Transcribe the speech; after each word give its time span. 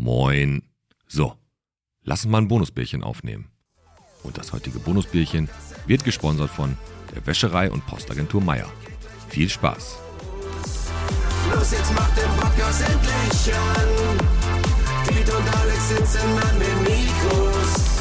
Moin. 0.00 0.62
So, 1.08 1.34
lass 2.04 2.24
uns 2.24 2.30
mal 2.30 2.38
ein 2.38 2.46
Bonusbierchen 2.46 3.02
aufnehmen. 3.02 3.50
Und 4.22 4.38
das 4.38 4.52
heutige 4.52 4.78
Bonusbierchen 4.78 5.48
wird 5.88 6.04
gesponsert 6.04 6.50
von 6.50 6.78
der 7.12 7.26
Wäscherei 7.26 7.68
und 7.68 7.84
Postagentur 7.84 8.40
Meier. 8.40 8.70
Viel 9.28 9.48
Spaß. 9.48 9.98
Los, 11.52 11.72
jetzt 11.72 11.92
macht 11.94 12.16
den 12.16 12.30
Podcast 12.36 12.82
endlich 12.88 13.54
an. 13.56 13.88
Piet 15.08 15.34
und 15.34 15.56
Alex 15.56 15.88
sitzen 15.88 16.38
an 16.38 16.60
den 16.60 16.82
Mikros. 16.84 17.98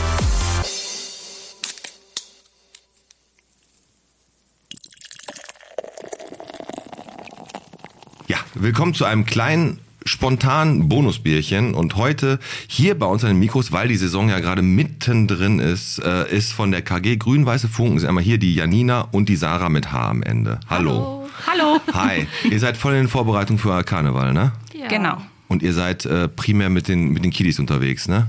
Ja, 8.27 8.37
willkommen 8.53 8.93
zu 8.93 9.05
einem 9.05 9.25
kleinen 9.25 9.79
spontanen 10.07 10.89
Bonusbierchen 10.89 11.73
und 11.73 11.95
heute 11.95 12.39
hier 12.67 12.97
bei 12.97 13.05
uns 13.05 13.23
an 13.23 13.31
den 13.31 13.39
Mikros, 13.39 13.71
weil 13.71 13.87
die 13.87 13.97
Saison 13.97 14.29
ja 14.29 14.39
gerade 14.39 14.61
mittendrin 14.61 15.59
ist, 15.59 15.99
äh, 15.99 16.33
ist 16.35 16.53
von 16.53 16.71
der 16.71 16.81
KG 16.81 17.17
Grün-Weiße 17.17 17.67
Funken, 17.67 17.97
ist 17.97 18.05
einmal 18.05 18.23
hier 18.23 18.37
die 18.37 18.55
Janina 18.55 19.01
und 19.11 19.29
die 19.29 19.35
Sarah 19.35 19.69
mit 19.69 19.91
H 19.91 20.09
am 20.09 20.23
Ende. 20.23 20.59
Hallo. 20.69 21.29
Hallo. 21.45 21.79
Hi, 21.93 22.27
ihr 22.49 22.59
seid 22.59 22.77
voll 22.77 22.93
in 22.93 23.03
den 23.03 23.07
Vorbereitungen 23.07 23.59
für 23.59 23.83
Karneval, 23.83 24.33
ne? 24.33 24.53
Ja. 24.73 24.87
Genau. 24.87 25.21
Und 25.47 25.61
ihr 25.61 25.73
seid 25.73 26.05
äh, 26.05 26.27
primär 26.27 26.69
mit 26.69 26.87
den, 26.87 27.09
mit 27.09 27.23
den 27.23 27.31
Kiddies 27.31 27.59
unterwegs, 27.59 28.07
ne? 28.07 28.27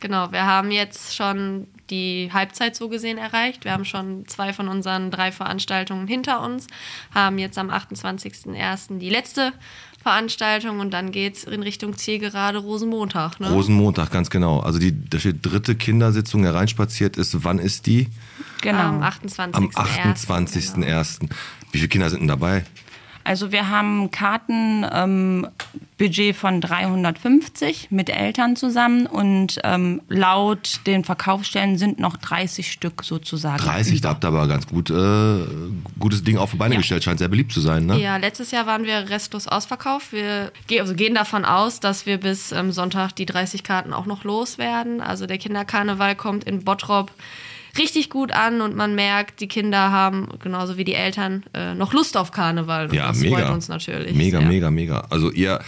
Genau, 0.00 0.32
wir 0.32 0.44
haben 0.44 0.72
jetzt 0.72 1.14
schon 1.14 1.68
die 1.88 2.30
Halbzeit 2.32 2.74
so 2.74 2.88
gesehen 2.88 3.18
erreicht. 3.18 3.64
Wir 3.64 3.72
haben 3.72 3.84
schon 3.84 4.26
zwei 4.26 4.52
von 4.52 4.66
unseren 4.66 5.10
drei 5.10 5.30
Veranstaltungen 5.30 6.08
hinter 6.08 6.42
uns, 6.42 6.66
haben 7.14 7.38
jetzt 7.38 7.56
am 7.58 7.70
28.01. 7.70 8.98
die 8.98 9.10
letzte 9.10 9.52
Veranstaltung 10.02 10.80
und 10.80 10.90
dann 10.90 11.12
geht 11.12 11.36
es 11.36 11.44
in 11.44 11.62
Richtung 11.62 11.96
Zielgerade 11.96 12.58
Rosenmontag. 12.58 13.38
Ne? 13.40 13.50
Rosenmontag, 13.50 14.10
ganz 14.10 14.30
genau. 14.30 14.60
Also 14.60 14.78
die 14.78 14.92
da 15.08 15.18
steht 15.18 15.44
dritte 15.44 15.74
Kindersitzung 15.74 16.42
hereinspaziert 16.42 17.16
ist. 17.16 17.44
Wann 17.44 17.58
ist 17.58 17.86
die? 17.86 18.08
Genau. 18.60 18.78
Am 18.78 19.02
28.01. 19.02 19.54
Am 19.54 19.68
28.01. 19.68 21.20
Wie 21.70 21.78
viele 21.78 21.88
Kinder 21.88 22.10
sind 22.10 22.20
denn 22.20 22.28
dabei? 22.28 22.64
Also 23.24 23.52
wir 23.52 23.68
haben 23.68 24.10
Kartenbudget 24.10 24.92
ähm, 24.94 25.46
Budget 25.98 26.34
von 26.34 26.60
350 26.60 27.88
mit 27.90 28.10
Eltern 28.10 28.56
zusammen 28.56 29.06
und 29.06 29.60
ähm, 29.62 30.00
laut 30.08 30.80
den 30.86 31.04
Verkaufsstellen 31.04 31.78
sind 31.78 32.00
noch 32.00 32.16
30 32.16 32.72
Stück 32.72 33.04
sozusagen. 33.04 33.62
30, 33.62 34.00
da 34.00 34.08
habt 34.10 34.24
ihr 34.24 34.28
aber 34.28 34.48
ganz 34.48 34.66
gut, 34.66 34.90
äh, 34.90 35.44
gutes 36.00 36.24
Ding 36.24 36.38
auf 36.38 36.50
die 36.50 36.56
Beine 36.56 36.74
Ja. 36.74 36.80
gestellt, 36.80 37.04
scheint 37.04 37.20
sehr 37.20 37.28
beliebt 37.28 37.52
zu 37.52 37.60
sein, 37.60 37.86
ne? 37.86 38.00
Ja, 38.00 38.16
letztes 38.16 38.50
Jahr 38.50 38.66
waren 38.66 38.84
wir 38.84 39.10
restlos 39.10 39.46
ausverkauft. 39.46 40.12
Wir 40.12 40.50
ge- 40.66 40.80
also 40.80 40.94
gehen 40.94 41.14
davon 41.14 41.44
aus, 41.44 41.78
dass 41.78 42.04
wir 42.06 42.18
bis 42.18 42.50
ähm, 42.52 42.72
Sonntag 42.72 43.12
die 43.14 43.26
30 43.26 43.62
Karten 43.62 43.92
auch 43.92 44.06
noch 44.06 44.24
loswerden. 44.24 45.00
Also 45.00 45.26
der 45.26 45.38
Kinderkarneval 45.38 46.16
kommt 46.16 46.44
in 46.44 46.64
Bottrop 46.64 47.12
richtig 47.78 48.10
gut 48.10 48.32
an 48.32 48.60
und 48.60 48.76
man 48.76 48.94
merkt, 48.94 49.40
die 49.40 49.48
Kinder 49.48 49.90
haben 49.90 50.28
genauso 50.42 50.76
wie 50.76 50.84
die 50.84 50.94
Eltern 50.94 51.42
äh, 51.54 51.74
noch 51.74 51.92
Lust 51.94 52.16
auf 52.16 52.30
Karneval. 52.30 52.86
Und 52.88 52.94
Ja, 52.94 53.08
das 53.08 53.20
mega. 53.20 53.38
freut 53.38 53.50
uns 53.50 53.68
natürlich. 53.68 54.14
Mega, 54.14 54.40
sehr. 54.40 54.48
mega, 54.48 54.70
mega. 54.70 55.06
Also 55.08 55.30
ihr 55.30 55.60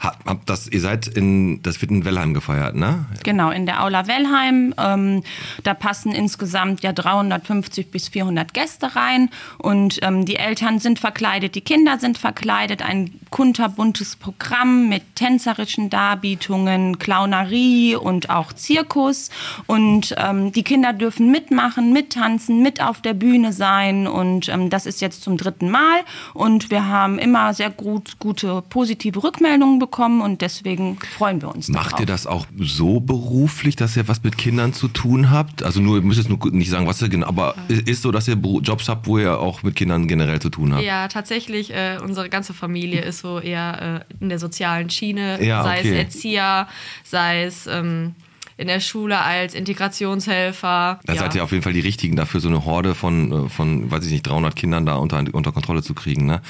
habt, 0.00 0.26
habt 0.26 0.50
das, 0.50 0.66
ihr 0.68 0.80
seid 0.80 1.06
in, 1.06 1.62
das 1.62 1.80
wird 1.80 1.92
in 1.92 2.04
Wellheim 2.04 2.34
gefeiert, 2.34 2.74
ne? 2.74 3.06
Genau, 3.22 3.50
in 3.50 3.66
der 3.66 3.82
Aula 3.84 4.08
Wellheim. 4.08 4.74
Ähm, 4.76 5.22
da 5.62 5.74
passen 5.74 6.10
insgesamt 6.12 6.82
ja 6.82 6.92
350 6.92 7.90
bis 7.92 8.08
400 8.08 8.52
Gäste 8.52 8.96
rein. 8.96 9.30
Und 9.58 10.00
ähm, 10.02 10.24
die 10.26 10.36
Eltern 10.36 10.80
sind 10.80 10.98
verkleidet, 10.98 11.54
die 11.54 11.60
Kinder 11.60 11.98
sind 12.00 12.18
verkleidet. 12.18 12.82
Ein 12.82 13.12
kunterbuntes 13.30 14.16
Programm 14.16 14.88
mit 14.88 15.14
tänzerischen 15.14 15.90
Darbietungen, 15.90 16.98
Clownerie 16.98 17.94
und 17.94 18.30
auch 18.30 18.52
Zirkus. 18.52 19.30
Und 19.66 20.14
ähm, 20.18 20.50
die 20.50 20.64
Kinder 20.64 20.92
dürfen 20.92 21.30
mitmachen, 21.30 21.51
mittanzen, 21.92 22.62
mit 22.62 22.82
auf 22.82 23.00
der 23.02 23.14
Bühne 23.14 23.52
sein. 23.52 24.06
Und 24.06 24.48
ähm, 24.48 24.70
das 24.70 24.86
ist 24.86 25.00
jetzt 25.00 25.22
zum 25.22 25.36
dritten 25.36 25.70
Mal. 25.70 26.00
Und 26.34 26.70
wir 26.70 26.86
haben 26.86 27.18
immer 27.18 27.54
sehr 27.54 27.70
gut, 27.70 28.18
gute, 28.18 28.62
positive 28.68 29.22
Rückmeldungen 29.22 29.78
bekommen. 29.78 30.20
Und 30.20 30.40
deswegen 30.40 30.98
freuen 31.16 31.40
wir 31.42 31.54
uns 31.54 31.68
Macht 31.68 31.92
darauf. 31.92 32.00
ihr 32.00 32.06
das 32.06 32.26
auch 32.26 32.46
so 32.58 33.00
beruflich, 33.00 33.76
dass 33.76 33.96
ihr 33.96 34.08
was 34.08 34.22
mit 34.22 34.38
Kindern 34.38 34.72
zu 34.72 34.88
tun 34.88 35.30
habt? 35.30 35.62
Also 35.62 35.80
nur, 35.80 35.96
ihr 35.96 36.02
müsst 36.02 36.18
jetzt 36.18 36.28
nur 36.28 36.38
nicht 36.52 36.70
sagen, 36.70 36.86
was 36.86 37.00
ihr 37.02 37.08
genau, 37.08 37.26
aber 37.26 37.54
ist 37.68 38.02
so, 38.02 38.10
dass 38.10 38.28
ihr 38.28 38.36
Jobs 38.62 38.88
habt, 38.88 39.06
wo 39.06 39.18
ihr 39.18 39.38
auch 39.38 39.62
mit 39.62 39.76
Kindern 39.76 40.06
generell 40.06 40.40
zu 40.40 40.50
tun 40.50 40.74
habt? 40.74 40.84
Ja, 40.84 41.08
tatsächlich, 41.08 41.72
äh, 41.72 41.98
unsere 42.02 42.28
ganze 42.28 42.54
Familie 42.54 43.00
ist 43.02 43.20
so 43.20 43.38
eher 43.40 44.04
äh, 44.10 44.22
in 44.22 44.28
der 44.28 44.38
sozialen 44.38 44.90
Schiene, 44.90 45.42
Ja, 45.44 45.62
sei 45.62 45.78
okay. 45.78 45.90
es 45.90 45.98
Erzieher, 45.98 46.68
sei 47.04 47.44
es 47.44 47.66
ähm, 47.66 48.14
in 48.56 48.66
der 48.66 48.80
Schule 48.80 49.18
als 49.18 49.54
Integrationshelfer. 49.54 51.00
Da 51.04 51.12
ja. 51.12 51.20
seid 51.20 51.34
ihr 51.34 51.44
auf 51.44 51.52
jeden 51.52 51.62
Fall 51.62 51.72
die 51.72 51.80
Richtigen 51.80 52.16
dafür, 52.16 52.40
so 52.40 52.48
eine 52.48 52.64
Horde 52.64 52.94
von, 52.94 53.46
äh, 53.46 53.48
von 53.48 53.90
weiß 53.90 54.04
ich 54.06 54.12
nicht, 54.12 54.26
300 54.26 54.56
Kindern 54.56 54.86
da 54.86 54.96
unter, 54.96 55.22
unter 55.32 55.52
Kontrolle 55.52 55.82
zu 55.82 55.94
kriegen. 55.94 56.26
Ne? 56.26 56.42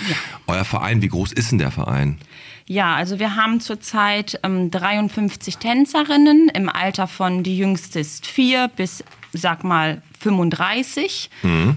Euer 0.47 0.65
Verein, 0.65 1.03
wie 1.03 1.09
groß 1.09 1.33
ist 1.33 1.53
denn 1.53 1.59
der 1.59 1.71
Verein? 1.71 2.19
Ja, 2.67 2.95
also 2.95 3.19
wir 3.19 3.37
haben 3.37 3.61
zurzeit 3.61 4.39
ähm, 4.45 4.71
53 4.71 5.59
Tänzerinnen 5.59 6.49
im 6.49 6.69
Alter 6.69 7.07
von 7.09 7.43
die 7.43 7.59
jüngste 7.59 8.01
ist 8.01 8.27
vier 8.27 8.69
bis 8.69 9.05
sag 9.33 9.65
mal 9.65 10.03
35. 10.21 11.31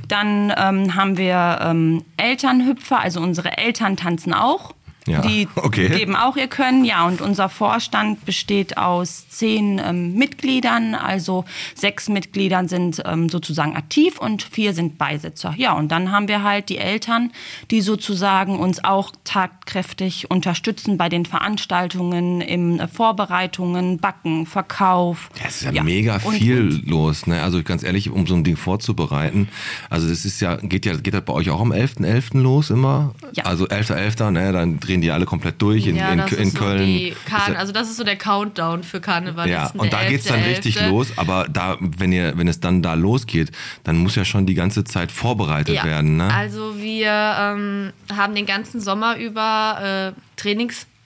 Dann 0.07 0.53
ähm, 0.55 0.95
haben 0.95 1.17
wir 1.17 1.59
ähm, 1.61 2.03
Elternhüpfer, 2.17 2.99
also 2.99 3.21
unsere 3.21 3.57
Eltern 3.57 3.97
tanzen 3.97 4.33
auch. 4.33 4.74
Ja, 5.07 5.21
Die 5.21 5.47
okay. 5.55 5.89
geben 5.89 6.15
auch 6.15 6.35
ihr 6.35 6.47
Können, 6.47 6.83
ja. 6.85 7.05
Und 7.05 7.21
unser 7.21 7.49
Vorstand 7.49 8.25
besteht 8.25 8.77
aus 8.77 9.29
zehn 9.29 9.79
ähm, 9.83 10.15
Mitgliedern, 10.15 10.95
also 10.95 11.45
sechs 11.75 12.09
Mitgliedern 12.09 12.67
sind 12.67 13.01
ähm, 13.05 13.29
sozusagen 13.29 13.75
aktiv 13.75 14.17
und 14.17 14.41
vier 14.43 14.73
sind 14.73 14.97
Beisitzer. 14.97 15.53
Ja, 15.57 15.73
und 15.73 15.89
dann 15.91 16.11
haben 16.11 16.27
wir 16.27 16.43
halt 16.43 16.69
die 16.69 16.77
Eltern, 16.77 17.31
die 17.71 17.81
sozusagen 17.81 18.57
uns 18.59 18.83
auch 18.83 19.11
tatkräftig 19.23 20.29
unterstützen 20.31 20.97
bei 20.97 21.09
den 21.09 21.25
Veranstaltungen, 21.25 22.41
in 22.41 22.79
äh, 22.79 22.87
Vorbereitungen, 22.87 23.99
Backen, 23.99 24.45
Verkauf. 24.45 25.29
Das 25.43 25.61
ist 25.61 25.73
ja, 25.73 25.83
mega 25.83 26.17
und- 26.23 26.35
viel 26.35 26.81
los, 26.85 27.27
ne? 27.27 27.41
Also 27.43 27.61
ganz 27.63 27.83
ehrlich, 27.83 28.09
um 28.09 28.25
so 28.27 28.35
ein 28.35 28.43
Ding 28.43 28.57
vorzubereiten. 28.57 29.49
Also 29.89 30.09
das 30.09 30.25
ist 30.25 30.41
ja, 30.41 30.55
geht 30.57 30.85
ja, 30.85 30.95
geht 30.95 31.13
das 31.13 31.23
bei 31.23 31.33
euch 31.33 31.49
auch 31.49 31.61
am 31.61 31.71
11.11. 31.71 32.39
los 32.41 32.69
immer? 32.69 33.13
Ja. 33.35 33.43
Also 33.45 33.65
11.11., 33.65 34.31
ne? 34.31 34.51
Dann 34.51 34.79
drehen 34.79 35.01
die 35.01 35.11
alle 35.11 35.25
komplett 35.25 35.61
durch 35.61 35.87
in, 35.87 35.95
ja, 35.95 36.11
in, 36.13 36.19
in 36.19 36.53
Köln. 36.53 36.79
So 36.79 36.85
die 36.85 37.07
Ist 37.09 37.25
Karn 37.25 37.53
ja- 37.53 37.59
also 37.59 37.71
das 37.73 37.89
ist 37.89 37.97
so 37.97 38.03
der 38.03 38.15
Countdown 38.15 38.83
für 38.83 39.01
Karneval. 39.01 39.49
ja, 39.49 39.69
und 39.75 39.91
da 39.91 40.03
geht's 40.05 40.25
dann 40.25 40.41
richtig 40.41 40.79
los, 40.87 41.09
aber 41.17 41.45
da, 41.51 41.77
wenn 41.79 42.11
ihr, 42.11 42.37
wenn 42.37 42.47
es 42.47 42.59
dann 42.59 42.81
da 42.81 42.93
losgeht, 42.93 43.51
dann 43.83 43.97
muss 43.97 44.15
ja 44.15 44.23
schon 44.25 44.45
die 44.45 44.53
ganze 44.55 44.83
Zeit 44.83 45.11
vorbereitet 45.11 45.75
Ja. 45.75 45.83
werden, 45.83 46.17
ne? 46.17 46.33
Also 46.33 46.77
wir 46.79 47.11
ähm, 47.11 47.91
haben 48.15 48.35
den 48.35 48.45
ganzen 48.45 48.79
Sommer 48.79 49.17
über 49.17 50.13
äh, 50.15 50.19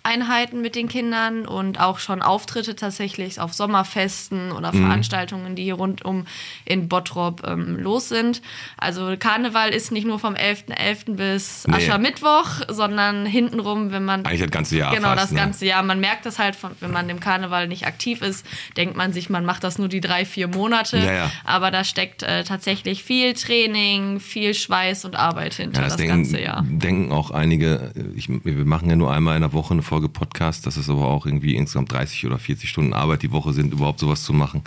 Trainingseinheiten 0.10 0.62
mit 0.62 0.76
den 0.76 0.88
Kindern 0.88 1.46
und 1.46 1.80
auch 1.80 2.00
schon 2.00 2.22
Auftritte 2.22 2.76
tatsächlich 2.76 3.40
auf 3.40 3.54
Sommerfesten 3.54 4.52
oder 4.52 4.74
Mhm. 4.74 4.86
Veranstaltungen, 4.86 5.56
die 5.56 5.64
hier 5.64 5.76
rundum 5.76 6.26
in 6.66 6.88
Bottrop 6.90 7.46
ähm, 7.48 7.78
los 7.78 8.10
sind. 8.10 8.42
Also 8.78 9.16
Karneval 9.18 9.70
ist 9.70 9.92
nicht 9.92 10.06
nur 10.08 10.20
vom 10.20 10.36
11.11. 10.36 11.16
bis 11.16 11.66
Nee. 11.68 11.76
Aschermittwoch, 11.76 12.46
sondern 12.70 13.26
hintenrum, 13.26 13.92
wenn 13.92 14.06
man 14.06 14.26
Eigentlich 14.26 14.42
das 14.42 14.52
ganze 14.52 14.78
Jahr 14.78 14.94
Genau, 14.96 15.10
fast, 15.10 15.24
das 15.24 15.32
ne? 15.32 15.38
ganze 15.40 15.66
Jahr. 15.66 15.84
Man 15.84 16.00
merkt 16.00 16.26
das 16.26 16.40
halt, 16.40 16.56
von, 16.56 16.72
wenn 16.80 16.92
man 16.92 17.10
im 17.10 17.20
Karneval 17.20 17.68
nicht 17.68 17.86
aktiv 17.86 18.22
ist, 18.22 18.46
denkt 18.78 18.96
man 18.96 19.14
sich, 19.14 19.30
man 19.30 19.46
macht 19.46 19.64
das 19.64 19.78
nur 19.78 19.88
die 19.88 20.02
drei, 20.02 20.26
vier 20.26 20.48
Monate. 20.48 20.98
Ja, 20.98 21.12
ja. 21.14 21.32
Aber 21.44 21.72
da 21.72 21.84
steckt 21.84 22.24
äh, 22.24 22.44
tatsächlich 22.44 23.04
viel 23.04 23.34
Training, 23.34 24.20
viel 24.20 24.54
Schweiß 24.54 25.06
und 25.06 25.16
Arbeit 25.16 25.54
hinter 25.56 25.78
Ja, 25.82 25.84
das, 25.84 25.94
das 25.94 25.98
denken, 25.98 26.24
ganze 26.24 26.42
Jahr. 26.42 26.64
denken 26.68 27.12
auch 27.12 27.32
einige, 27.32 27.92
ich, 28.16 28.30
wir 28.30 28.66
machen 28.66 28.90
ja 28.90 28.96
nur 28.96 29.12
einmal 29.14 29.36
in 29.36 29.42
der 29.42 29.54
Woche 29.54 29.74
eine 29.74 29.82
Folge 29.82 29.99
Podcast, 30.08 30.66
dass 30.66 30.78
es 30.78 30.90
aber 30.90 31.08
auch 31.08 31.26
irgendwie 31.26 31.56
insgesamt 31.56 31.92
30 31.92 32.26
oder 32.28 32.40
40 32.40 32.70
Stunden 32.70 32.94
Arbeit 32.94 33.24
die 33.24 33.32
Woche 33.34 33.52
sind, 33.52 33.74
überhaupt 33.74 34.00
sowas 34.00 34.24
zu 34.24 34.32
machen. 34.32 34.62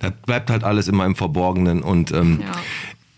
Das 0.00 0.12
bleibt 0.24 0.48
halt 0.48 0.64
alles 0.64 0.88
immer 0.88 1.04
im 1.04 1.14
Verborgenen 1.16 1.82
und 1.82 2.12
ähm, 2.12 2.40
Ja. 2.40 2.52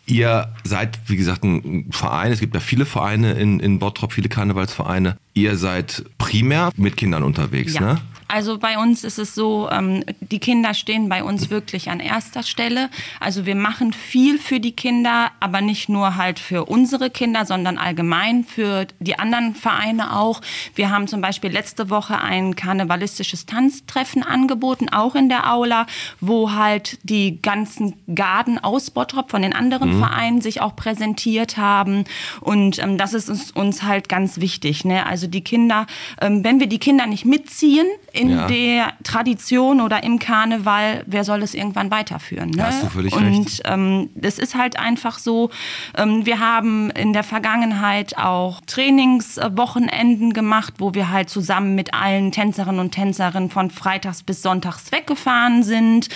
Ihr 0.07 0.49
seid, 0.65 0.99
wie 1.07 1.17
gesagt, 1.17 1.45
ein 1.45 1.87
Verein. 1.93 2.33
Es 2.33 2.41
gibt 2.41 2.53
ja 2.55 2.61
viele 2.61 2.85
Vereine 2.85 3.35
in, 3.35 3.61
in 3.61 3.79
Bottrop, 3.79 4.13
viele 4.13 4.29
Karnevalsvereine. 4.29 5.17
Ihr 5.35 5.57
seid 5.57 6.05
primär 6.19 6.73
mit 6.77 6.97
Kindern 6.97 7.23
unterwegs, 7.23 7.75
Ja. 7.75 7.81
ne? 7.95 8.01
Also 8.31 8.59
bei 8.59 8.79
uns 8.79 9.03
ist 9.03 9.19
es 9.19 9.35
so, 9.35 9.69
ähm, 9.71 10.05
die 10.21 10.39
Kinder 10.39 10.73
stehen 10.75 11.09
bei 11.09 11.25
uns 11.25 11.51
wirklich 11.51 11.91
an 11.91 12.01
erster 12.01 12.43
Stelle. 12.43 12.89
Also 13.19 13.45
wir 13.45 13.57
machen 13.57 13.93
viel 13.93 14.39
für 14.39 14.61
die 14.61 14.73
Kinder, 14.73 15.33
aber 15.41 15.61
nicht 15.61 15.89
nur 15.89 16.17
halt 16.17 16.39
für 16.39 16.67
unsere 16.67 17.11
Kinder, 17.11 17.45
sondern 17.45 17.77
allgemein 17.77 18.45
für 18.45 18.87
die 19.01 19.19
anderen 19.19 19.55
Vereine 19.55 20.17
auch. 20.17 20.41
Wir 20.75 20.91
haben 20.91 21.09
zum 21.09 21.21
Beispiel 21.21 21.51
letzte 21.51 21.91
Woche 21.91 22.21
ein 22.21 22.55
karnevalistisches 22.55 23.47
Tanztreffen 23.47 24.23
angeboten, 24.23 24.89
auch 24.89 25.15
in 25.17 25.29
der 25.29 25.53
Aula, 25.53 25.87
wo 26.21 26.53
halt 26.53 26.99
die 27.03 27.43
ganzen 27.43 27.95
Garden 28.15 28.59
aus 28.59 28.91
Bottrop 28.91 29.31
von 29.31 29.43
den 29.43 29.55
anderen 29.55 29.99
Vereinen 29.99 30.41
sich 30.41 30.61
auch 30.61 30.77
präsentiert 30.77 31.57
haben. 31.57 32.05
Und 32.41 32.79
ähm, 32.79 32.97
das 32.97 33.15
ist 33.15 33.29
uns, 33.29 33.51
uns 33.51 33.83
halt 33.83 34.09
ganz 34.09 34.39
wichtig. 34.41 34.85
Ne? 34.85 35.05
Also 35.05 35.27
die 35.27 35.43
Kinder, 35.43 35.87
ähm, 36.21 36.45
wenn 36.45 36.61
wir 36.61 36.69
die 36.69 36.79
Kinder 36.79 37.07
nicht 37.07 37.25
mitziehen 37.25 37.87
in 38.13 38.31
Ja. 38.31 38.47
der 38.47 38.93
Tradition 39.05 39.81
oder 39.81 40.03
im 40.03 40.19
Karneval, 40.19 41.03
wer 41.07 41.25
soll 41.25 41.43
es 41.43 41.55
irgendwann 41.55 41.91
weiterführen? 41.91 42.51
Ne? 42.51 42.57
Da 42.59 42.67
hast 42.67 42.83
du 42.83 42.89
völlig 42.89 43.15
und 43.15 43.25
recht. 43.47 43.63
ähm, 43.65 44.11
das 44.15 44.39
ist 44.39 44.55
halt 44.55 44.79
einfach 44.79 45.19
so, 45.19 45.51
ähm, 45.97 46.27
wir 46.27 46.41
haben 46.41 46.91
in 46.91 47.13
der 47.13 47.23
Vergangenheit 47.25 48.17
auch 48.19 48.61
Trainingswochenenden 48.67 50.33
gemacht, 50.33 50.75
wo 50.79 50.95
wir 50.95 51.11
halt 51.11 51.31
zusammen 51.31 51.75
mit 51.75 51.95
allen 51.95 52.33
Tänzerinnen 52.33 52.81
und 52.81 52.93
Tänzerinnen 52.93 53.51
von 53.51 53.71
freitags 53.71 54.23
bis 54.23 54.43
sonntags 54.43 54.93
weggefahren 54.93 55.63
sind. 55.63 56.09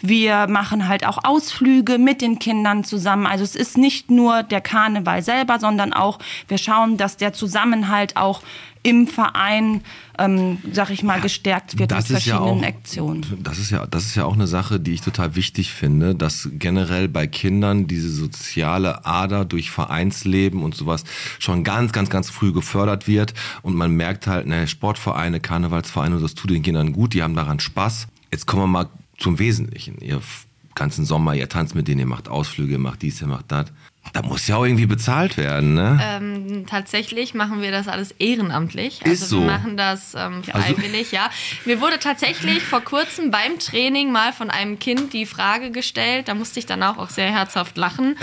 Wir 0.00 0.46
machen 0.48 0.88
halt 0.88 1.06
auch 1.06 1.18
Ausflüge 1.24 1.98
mit 1.98 2.20
den 2.22 2.38
Kindern 2.38 2.84
zusammen. 2.84 3.26
Also 3.26 3.44
es 3.44 3.56
ist 3.56 3.78
nicht 3.78 4.10
nur 4.10 4.42
der 4.42 4.60
Karneval 4.60 5.22
selber, 5.22 5.58
sondern 5.58 5.92
auch, 5.92 6.18
wir 6.48 6.58
schauen, 6.58 6.96
dass 6.96 7.16
der 7.16 7.32
Zusammenhalt 7.32 8.16
auch 8.16 8.42
im 8.82 9.06
Verein, 9.06 9.82
ähm, 10.18 10.58
sag 10.72 10.90
ich 10.90 11.02
mal, 11.02 11.20
gestärkt 11.20 11.78
wird 11.78 11.90
mit 11.90 11.98
das 11.98 12.08
ja 12.08 12.16
verschiedenen 12.16 12.64
auch, 12.64 12.66
Aktionen. 12.66 13.38
Das 13.42 13.58
ist 13.58 13.70
ja, 13.70 13.86
das 13.86 14.04
ist 14.06 14.14
ja 14.16 14.24
auch 14.24 14.34
eine 14.34 14.46
Sache, 14.46 14.80
die 14.80 14.92
ich 14.92 15.02
total 15.02 15.36
wichtig 15.36 15.72
finde, 15.72 16.14
dass 16.14 16.48
generell 16.52 17.08
bei 17.08 17.26
Kindern 17.26 17.86
diese 17.86 18.10
soziale 18.10 19.04
Ader 19.04 19.44
durch 19.44 19.70
Vereinsleben 19.70 20.62
und 20.62 20.74
sowas 20.74 21.04
schon 21.38 21.62
ganz, 21.62 21.92
ganz, 21.92 22.10
ganz 22.10 22.30
früh 22.30 22.52
gefördert 22.52 23.06
wird 23.06 23.34
und 23.62 23.74
man 23.74 23.92
merkt 23.92 24.26
halt, 24.26 24.46
ne, 24.46 24.66
Sportvereine, 24.66 25.40
Karnevalsvereine, 25.40 26.18
das 26.18 26.34
tut 26.34 26.50
den 26.50 26.62
Kindern 26.62 26.92
gut, 26.92 27.14
die 27.14 27.22
haben 27.22 27.36
daran 27.36 27.60
Spaß. 27.60 28.08
Jetzt 28.32 28.46
kommen 28.46 28.62
wir 28.62 28.66
mal 28.66 28.88
zum 29.18 29.38
Wesentlichen. 29.38 29.98
Ihr 30.00 30.20
ganzen 30.74 31.04
Sommer, 31.04 31.34
ihr 31.34 31.48
tanzt 31.48 31.74
mit 31.74 31.86
denen, 31.86 32.00
ihr 32.00 32.06
macht 32.06 32.28
Ausflüge, 32.28 32.72
ihr 32.72 32.78
macht 32.78 33.02
dies, 33.02 33.20
ihr 33.20 33.28
macht 33.28 33.52
das. 33.52 33.66
Da 34.12 34.20
muss 34.20 34.46
ja 34.46 34.56
auch 34.56 34.64
irgendwie 34.64 34.86
bezahlt 34.86 35.36
werden, 35.38 35.74
ne? 35.74 35.98
Ähm, 36.02 36.66
tatsächlich 36.66 37.32
machen 37.34 37.62
wir 37.62 37.70
das 37.70 37.88
alles 37.88 38.10
ehrenamtlich. 38.18 39.00
Also 39.04 39.12
Ist 39.12 39.28
so. 39.30 39.40
wir 39.40 39.46
machen 39.52 39.76
das 39.78 40.14
ähm, 40.14 40.42
Also- 40.52 40.74
freiwillig, 40.74 41.12
ja. 41.12 41.30
Mir 41.64 41.80
wurde 41.80 41.98
tatsächlich 41.98 42.62
vor 42.62 42.80
kurzem 42.82 43.30
beim 43.30 43.58
Training 43.58 44.12
mal 44.12 44.32
von 44.32 44.50
einem 44.50 44.78
Kind 44.78 45.12
die 45.14 45.24
Frage 45.24 45.70
gestellt, 45.70 46.28
da 46.28 46.34
musste 46.34 46.58
ich 46.58 46.66
danach 46.66 46.98
auch 46.98 47.08
sehr 47.10 47.30
herzhaft 47.32 47.76
lachen, 47.78 48.16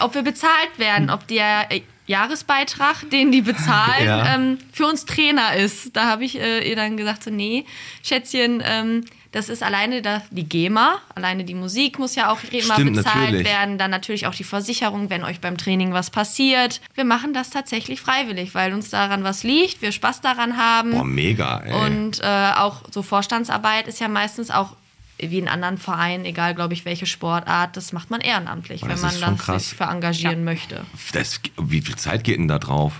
ob 0.00 0.14
wir 0.14 0.22
bezahlt 0.22 0.78
werden, 0.78 1.08
ob 1.10 1.26
der 1.28 1.70
äh, 1.70 1.80
Jahresbeitrag, 2.06 3.08
den 3.10 3.32
die 3.32 3.40
bezahlen, 3.40 4.04
Ja. 4.04 4.34
ähm, 4.34 4.58
für 4.72 4.86
uns 4.86 5.06
Trainer 5.06 5.54
ist. 5.54 5.96
Da 5.96 6.06
habe 6.06 6.24
ich 6.24 6.38
äh, 6.38 6.68
ihr 6.68 6.76
dann 6.76 6.96
gesagt, 6.96 7.22
so, 7.22 7.30
nee, 7.30 7.64
Schätzchen, 8.02 8.62
ähm, 8.66 9.04
das 9.32 9.48
ist 9.48 9.62
alleine 9.62 10.02
da, 10.02 10.22
die 10.30 10.48
GEMA, 10.48 10.98
alleine 11.14 11.44
die 11.44 11.54
Musik 11.54 11.98
muss 11.98 12.16
ja 12.16 12.32
auch 12.32 12.40
immer 12.50 12.74
Stimmt, 12.74 12.96
bezahlt 12.96 13.16
natürlich. 13.16 13.46
werden, 13.46 13.78
dann 13.78 13.90
natürlich 13.90 14.26
auch 14.26 14.34
die 14.34 14.44
Versicherung, 14.44 15.08
wenn 15.08 15.22
euch 15.22 15.40
beim 15.40 15.56
Training 15.56 15.92
was 15.92 16.10
passiert. 16.10 16.80
Wir 16.94 17.04
machen 17.04 17.32
das 17.32 17.50
tatsächlich 17.50 18.00
freiwillig, 18.00 18.54
weil 18.54 18.72
uns 18.72 18.90
daran 18.90 19.22
was 19.22 19.44
liegt, 19.44 19.82
wir 19.82 19.92
Spaß 19.92 20.20
daran 20.20 20.56
haben. 20.56 20.90
Boah, 20.90 21.04
mega, 21.04 21.60
ey. 21.60 21.72
Und 21.86 22.20
äh, 22.22 22.52
auch 22.56 22.82
so 22.90 23.02
Vorstandsarbeit 23.02 23.86
ist 23.86 24.00
ja 24.00 24.08
meistens 24.08 24.50
auch 24.50 24.74
wie 25.18 25.38
in 25.38 25.48
anderen 25.48 25.78
Vereinen, 25.78 26.24
egal 26.24 26.54
glaube 26.54 26.74
ich 26.74 26.84
welche 26.84 27.06
Sportart, 27.06 27.76
das 27.76 27.92
macht 27.92 28.10
man 28.10 28.20
ehrenamtlich, 28.20 28.80
Boah, 28.80 28.88
wenn 28.88 29.00
das 29.00 29.20
man 29.20 29.36
krass. 29.36 29.68
sich 29.68 29.78
für 29.78 29.84
engagieren 29.84 30.44
möchte. 30.44 30.84
das, 31.12 31.40
wie 31.60 31.82
viel 31.82 31.96
Zeit 31.96 32.24
geht 32.24 32.38
denn 32.38 32.48
da 32.48 32.58
drauf? 32.58 32.94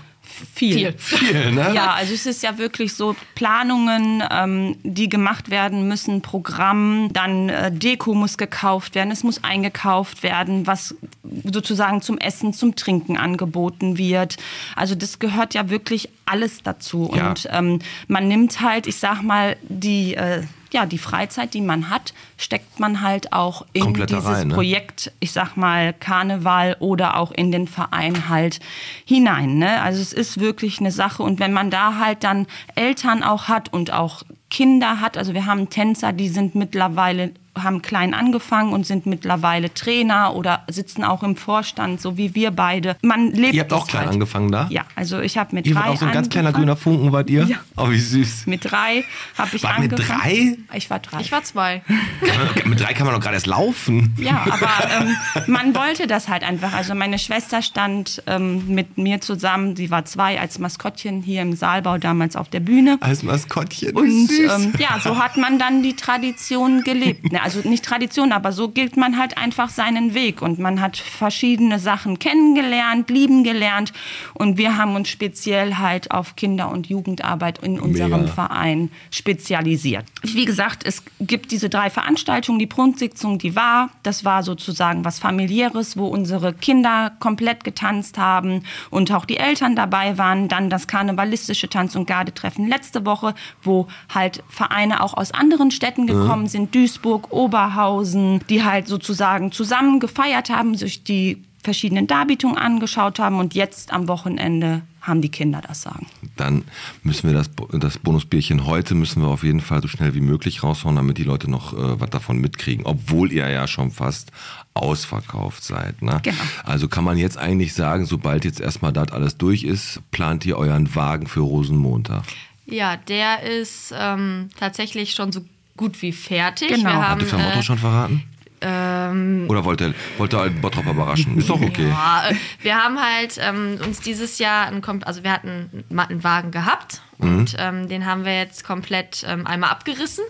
Viel. 0.53 0.93
Viel, 0.97 1.51
ne? 1.51 1.73
Ja, 1.73 1.93
also 1.93 2.13
es 2.13 2.25
ist 2.25 2.43
ja 2.43 2.57
wirklich 2.57 2.93
so 2.93 3.15
Planungen, 3.35 4.23
ähm, 4.29 4.75
die 4.83 5.09
gemacht 5.09 5.49
werden 5.49 5.87
müssen, 5.87 6.21
Programm, 6.21 7.09
dann 7.13 7.49
äh, 7.49 7.71
Deko 7.71 8.13
muss 8.13 8.37
gekauft 8.37 8.95
werden, 8.95 9.11
es 9.11 9.23
muss 9.23 9.43
eingekauft 9.43 10.23
werden, 10.23 10.67
was 10.67 10.95
sozusagen 11.43 12.01
zum 12.01 12.17
Essen, 12.17 12.53
zum 12.53 12.75
Trinken 12.75 13.17
angeboten 13.17 13.97
wird. 13.97 14.37
Also 14.75 14.95
das 14.95 15.19
gehört 15.19 15.53
ja 15.53 15.69
wirklich 15.69 16.09
alles 16.25 16.63
dazu. 16.63 17.11
Ja. 17.15 17.29
Und 17.29 17.47
ähm, 17.51 17.79
man 18.07 18.27
nimmt 18.27 18.61
halt, 18.61 18.87
ich 18.87 18.97
sag 18.97 19.21
mal, 19.21 19.57
die 19.69 20.15
äh, 20.15 20.43
ja, 20.73 20.85
die 20.85 20.97
Freizeit, 20.97 21.53
die 21.53 21.61
man 21.61 21.89
hat, 21.89 22.13
steckt 22.37 22.79
man 22.79 23.01
halt 23.01 23.33
auch 23.33 23.65
in 23.73 23.83
Komplett 23.83 24.11
dieses 24.11 24.25
rein, 24.25 24.47
ne? 24.47 24.53
Projekt, 24.53 25.11
ich 25.19 25.31
sag 25.31 25.55
mal, 25.55 25.93
Karneval 25.93 26.77
oder 26.79 27.17
auch 27.17 27.31
in 27.31 27.51
den 27.51 27.67
Verein 27.67 28.29
halt 28.29 28.59
hinein. 29.05 29.57
Ne? 29.57 29.81
Also 29.81 30.01
es 30.01 30.13
ist 30.13 30.39
wirklich 30.39 30.79
eine 30.79 30.91
Sache. 30.91 31.23
Und 31.23 31.39
wenn 31.39 31.53
man 31.53 31.69
da 31.69 31.97
halt 31.99 32.23
dann 32.23 32.47
Eltern 32.75 33.23
auch 33.23 33.47
hat 33.47 33.73
und 33.73 33.91
auch 33.91 34.23
Kinder 34.49 34.99
hat, 34.99 35.17
also 35.17 35.33
wir 35.33 35.45
haben 35.45 35.69
Tänzer, 35.69 36.13
die 36.13 36.29
sind 36.29 36.55
mittlerweile 36.55 37.31
haben 37.57 37.81
klein 37.81 38.13
angefangen 38.13 38.71
und 38.73 38.85
sind 38.85 39.05
mittlerweile 39.05 39.73
Trainer 39.73 40.35
oder 40.35 40.63
sitzen 40.69 41.03
auch 41.03 41.21
im 41.23 41.35
Vorstand, 41.35 41.99
so 42.01 42.17
wie 42.17 42.33
wir 42.33 42.51
beide. 42.51 42.95
Man 43.01 43.31
lebt 43.31 43.53
Ihr 43.53 43.61
habt 43.61 43.73
auch 43.73 43.87
klein 43.87 44.03
halt. 44.03 44.13
angefangen 44.13 44.51
da? 44.51 44.67
Ja, 44.69 44.83
also 44.95 45.19
ich 45.19 45.37
habe 45.37 45.55
mit 45.55 45.67
Ihr 45.67 45.73
drei 45.73 45.81
wart 45.81 45.89
auch 45.89 45.97
so 45.97 46.05
ein 46.05 46.11
ganz 46.13 46.29
kleiner 46.29 46.49
angefangen. 46.49 46.65
grüner 46.65 46.77
Funken, 46.77 47.11
wart 47.11 47.29
ihr? 47.29 47.43
Ja. 47.45 47.57
Oh, 47.77 47.89
wie 47.89 47.99
süß. 47.99 48.47
Mit 48.47 48.71
drei 48.71 49.03
habe 49.37 49.55
ich 49.55 49.63
Wart 49.63 49.79
mit 49.79 49.91
angefangen. 49.93 50.67
Ich 50.73 50.89
war 50.89 50.99
drei. 50.99 51.19
Ich 51.21 51.31
war 51.31 51.43
zwei. 51.43 51.81
Man, 51.87 52.69
mit 52.69 52.79
drei 52.79 52.93
kann 52.93 53.05
man 53.05 53.15
doch 53.15 53.21
gerade 53.21 53.35
erst 53.35 53.47
laufen. 53.47 54.13
Ja, 54.17 54.45
aber 54.49 54.69
ähm, 54.99 55.15
man 55.47 55.75
wollte 55.75 56.07
das 56.07 56.27
halt 56.29 56.43
einfach. 56.43 56.73
Also 56.73 56.95
meine 56.95 57.19
Schwester 57.19 57.61
stand 57.61 58.23
ähm, 58.27 58.67
mit 58.67 58.97
mir 58.97 59.19
zusammen, 59.21 59.75
sie 59.75 59.91
war 59.91 60.05
zwei 60.05 60.39
als 60.39 60.59
Maskottchen 60.59 61.21
hier 61.21 61.41
im 61.41 61.53
Saalbau 61.55 61.97
damals 61.97 62.35
auf 62.35 62.49
der 62.49 62.59
Bühne. 62.61 62.97
Als 63.01 63.23
Maskottchen. 63.23 63.91
Und 63.95 64.27
süß. 64.27 64.51
ähm, 64.53 64.73
ja, 64.79 64.99
so 65.03 65.17
hat 65.17 65.37
man 65.37 65.59
dann 65.59 65.83
die 65.83 65.95
Tradition 65.95 66.81
gelebt. 66.83 67.31
Ne, 67.31 67.40
Also 67.41 67.67
nicht 67.67 67.83
Tradition, 67.83 68.31
aber 68.31 68.51
so 68.51 68.69
geht 68.69 68.97
man 68.97 69.17
halt 69.17 69.37
einfach 69.37 69.69
seinen 69.69 70.13
Weg. 70.13 70.41
Und 70.41 70.59
man 70.59 70.81
hat 70.81 70.97
verschiedene 70.97 71.79
Sachen 71.79 72.19
kennengelernt, 72.19 73.09
lieben 73.09 73.43
gelernt. 73.43 73.93
Und 74.33 74.57
wir 74.57 74.77
haben 74.77 74.95
uns 74.95 75.09
speziell 75.09 75.77
halt 75.77 76.11
auf 76.11 76.35
Kinder- 76.35 76.71
und 76.71 76.87
Jugendarbeit 76.87 77.59
in 77.59 77.79
unserem 77.79 78.21
Mega. 78.21 78.33
Verein 78.33 78.91
spezialisiert. 79.09 80.05
Wie 80.23 80.45
gesagt, 80.45 80.83
es 80.85 81.03
gibt 81.19 81.51
diese 81.51 81.69
drei 81.69 81.89
Veranstaltungen. 81.89 82.59
Die 82.59 82.67
Prunksitzung, 82.67 83.39
die 83.39 83.55
war, 83.55 83.89
das 84.03 84.23
war 84.25 84.43
sozusagen 84.43 85.03
was 85.05 85.19
familiäres, 85.19 85.97
wo 85.97 86.07
unsere 86.07 86.53
Kinder 86.53 87.11
komplett 87.19 87.63
getanzt 87.63 88.17
haben 88.17 88.63
und 88.89 89.11
auch 89.11 89.25
die 89.25 89.37
Eltern 89.37 89.75
dabei 89.75 90.17
waren. 90.17 90.47
Dann 90.47 90.69
das 90.69 90.87
karnevalistische 90.87 91.69
Tanz- 91.69 91.95
und 91.95 92.05
Gardetreffen 92.05 92.67
letzte 92.67 93.05
Woche, 93.05 93.33
wo 93.63 93.87
halt 94.13 94.43
Vereine 94.49 95.03
auch 95.03 95.15
aus 95.15 95.33
anderen 95.33 95.71
Städten 95.71 96.07
gekommen 96.07 96.47
sind, 96.47 96.75
Duisburg, 96.75 97.30
Oberhausen, 97.31 98.41
die 98.49 98.63
halt 98.63 98.87
sozusagen 98.87 99.51
zusammen 99.51 99.99
gefeiert 99.99 100.49
haben, 100.49 100.75
sich 100.75 101.03
die 101.03 101.43
verschiedenen 101.63 102.07
Darbietungen 102.07 102.57
angeschaut 102.57 103.19
haben 103.19 103.39
und 103.39 103.53
jetzt 103.53 103.93
am 103.93 104.07
Wochenende 104.07 104.81
haben 105.01 105.21
die 105.21 105.29
Kinder 105.29 105.61
das 105.67 105.81
Sagen. 105.81 106.07
Dann 106.37 106.63
müssen 107.03 107.27
wir 107.27 107.35
das, 107.35 107.49
das 107.71 107.97
Bonusbierchen 107.97 108.65
heute 108.65 108.93
müssen 108.93 109.21
wir 109.21 109.29
auf 109.29 109.43
jeden 109.43 109.59
Fall 109.59 109.81
so 109.81 109.87
schnell 109.87 110.13
wie 110.13 110.21
möglich 110.21 110.63
raushauen, 110.63 110.95
damit 110.95 111.17
die 111.17 111.23
Leute 111.23 111.49
noch 111.49 111.73
äh, 111.73 111.99
was 111.99 112.09
davon 112.11 112.37
mitkriegen, 112.37 112.85
obwohl 112.85 113.31
ihr 113.31 113.49
ja 113.49 113.67
schon 113.67 113.91
fast 113.91 114.31
ausverkauft 114.73 115.63
seid. 115.63 116.01
Ne? 116.01 116.19
Genau. 116.23 116.37
Also 116.63 116.87
kann 116.87 117.03
man 117.03 117.17
jetzt 117.17 117.37
eigentlich 117.37 117.73
sagen, 117.73 118.05
sobald 118.05 118.45
jetzt 118.45 118.59
erstmal 118.59 118.93
das 118.93 119.11
alles 119.11 119.37
durch 119.37 119.63
ist, 119.63 120.01
plant 120.11 120.45
ihr 120.45 120.57
euren 120.57 120.93
Wagen 120.95 121.27
für 121.27 121.41
Rosenmontag. 121.41 122.23
Ja, 122.67 122.95
der 122.95 123.41
ist 123.41 123.93
ähm, 123.97 124.49
tatsächlich 124.57 125.11
schon 125.11 125.31
so 125.31 125.41
gut 125.81 126.01
wie 126.01 126.11
fertig. 126.11 126.69
Genau. 126.69 126.89
Wir 126.91 127.07
haben, 127.09 127.19
ihr 127.21 127.27
für 127.27 127.37
Motto 127.37 127.59
äh, 127.59 127.63
schon 127.63 127.77
verraten? 127.77 128.23
Oder 128.63 129.65
wollt 129.65 129.81
ihr, 129.81 129.95
wollt 130.19 130.33
ihr 130.35 130.39
halt 130.39 130.61
Bottrop 130.61 130.85
überraschen? 130.85 131.35
Ist 131.35 131.49
doch 131.49 131.59
okay. 131.59 131.89
Ja, 131.89 132.29
äh, 132.29 132.35
wir 132.61 132.75
haben 132.77 132.99
halt 133.01 133.39
ähm, 133.39 133.79
uns 133.83 134.01
dieses 134.01 134.37
Jahr, 134.37 134.67
ein, 134.67 134.83
kom- 134.83 135.03
also 135.03 135.23
wir 135.23 135.31
hatten 135.31 135.83
einen 135.95 136.23
Wagen 136.23 136.51
gehabt 136.51 137.01
Mhm. 137.17 137.37
und 137.39 137.55
ähm, 137.59 137.87
den 137.89 138.05
haben 138.05 138.23
wir 138.25 138.35
jetzt 138.37 138.63
komplett 138.63 139.23
ähm, 139.27 139.45
einmal 139.47 139.69
abgerissen. 139.71 140.23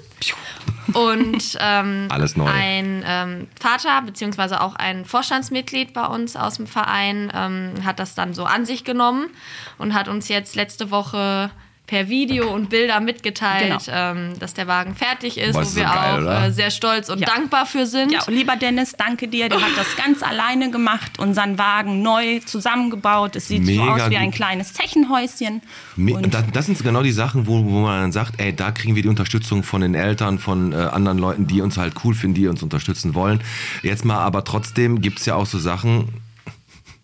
Und 0.93 1.57
ähm, 1.59 2.07
Alles 2.09 2.35
neu. 2.35 2.49
ein 2.49 3.03
ähm, 3.05 3.47
Vater 3.59 4.01
beziehungsweise 4.05 4.61
auch 4.61 4.75
ein 4.75 5.05
Vorstandsmitglied 5.05 5.93
bei 5.93 6.05
uns 6.05 6.35
aus 6.35 6.55
dem 6.55 6.67
Verein 6.67 7.31
ähm, 7.33 7.73
hat 7.85 7.99
das 7.99 8.15
dann 8.15 8.33
so 8.33 8.43
an 8.45 8.65
sich 8.65 8.83
genommen 8.83 9.27
und 9.77 9.93
hat 9.93 10.07
uns 10.07 10.27
jetzt 10.27 10.55
letzte 10.55 10.91
Woche 10.91 11.49
per 11.91 12.07
Video 12.07 12.49
und 12.53 12.69
Bilder 12.69 13.01
mitgeteilt, 13.01 13.83
Genau. 13.85 13.97
ähm, 13.97 14.39
dass 14.39 14.53
der 14.53 14.65
Wagen 14.65 14.95
fertig 14.95 15.37
ist, 15.37 15.51
Boah, 15.51 15.59
wo 15.59 15.61
ist 15.63 15.71
so 15.73 15.81
wir 15.81 15.83
geil, 15.87 16.25
auch 16.25 16.43
äh, 16.45 16.51
sehr 16.51 16.71
stolz 16.71 17.09
und 17.09 17.19
Ja. 17.19 17.27
dankbar 17.27 17.65
für 17.65 17.85
sind. 17.85 18.13
Ja, 18.13 18.21
lieber 18.29 18.55
Dennis, 18.55 18.93
danke 18.97 19.27
dir. 19.27 19.49
Der 19.49 19.59
hat 19.59 19.71
das 19.75 19.97
ganz 19.97 20.23
alleine 20.23 20.71
gemacht, 20.71 21.19
unseren 21.19 21.57
Wagen 21.57 22.01
neu 22.01 22.39
zusammengebaut. 22.45 23.35
Es 23.35 23.49
sieht 23.49 23.63
Mega 23.65 23.83
so 23.97 24.03
aus 24.05 24.09
wie 24.09 24.15
ein 24.15 24.31
kleines 24.31 24.71
Zechenhäuschen. 24.71 25.61
Me- 25.97 26.13
Und 26.13 26.33
Das, 26.33 26.45
das 26.53 26.65
sind 26.67 26.81
genau 26.81 27.03
die 27.03 27.11
Sachen, 27.11 27.45
wo, 27.45 27.55
wo 27.65 27.81
man 27.81 27.99
dann 28.03 28.11
sagt, 28.13 28.39
ey, 28.39 28.55
da 28.55 28.71
kriegen 28.71 28.95
wir 28.95 29.03
die 29.03 29.09
Unterstützung 29.09 29.61
von 29.63 29.81
den 29.81 29.93
Eltern, 29.93 30.39
von 30.39 30.71
äh, 30.71 30.75
anderen 30.77 31.17
Leuten, 31.17 31.45
die 31.45 31.59
uns 31.59 31.75
halt 31.77 31.93
cool 32.05 32.13
finden, 32.15 32.35
die 32.35 32.47
uns 32.47 32.63
unterstützen 32.63 33.15
wollen. 33.15 33.41
Jetzt 33.83 34.05
mal 34.05 34.19
aber 34.19 34.45
trotzdem 34.45 35.01
gibt's 35.01 35.25
ja 35.25 35.35
auch 35.35 35.45
so 35.45 35.59
Sachen, 35.59 36.07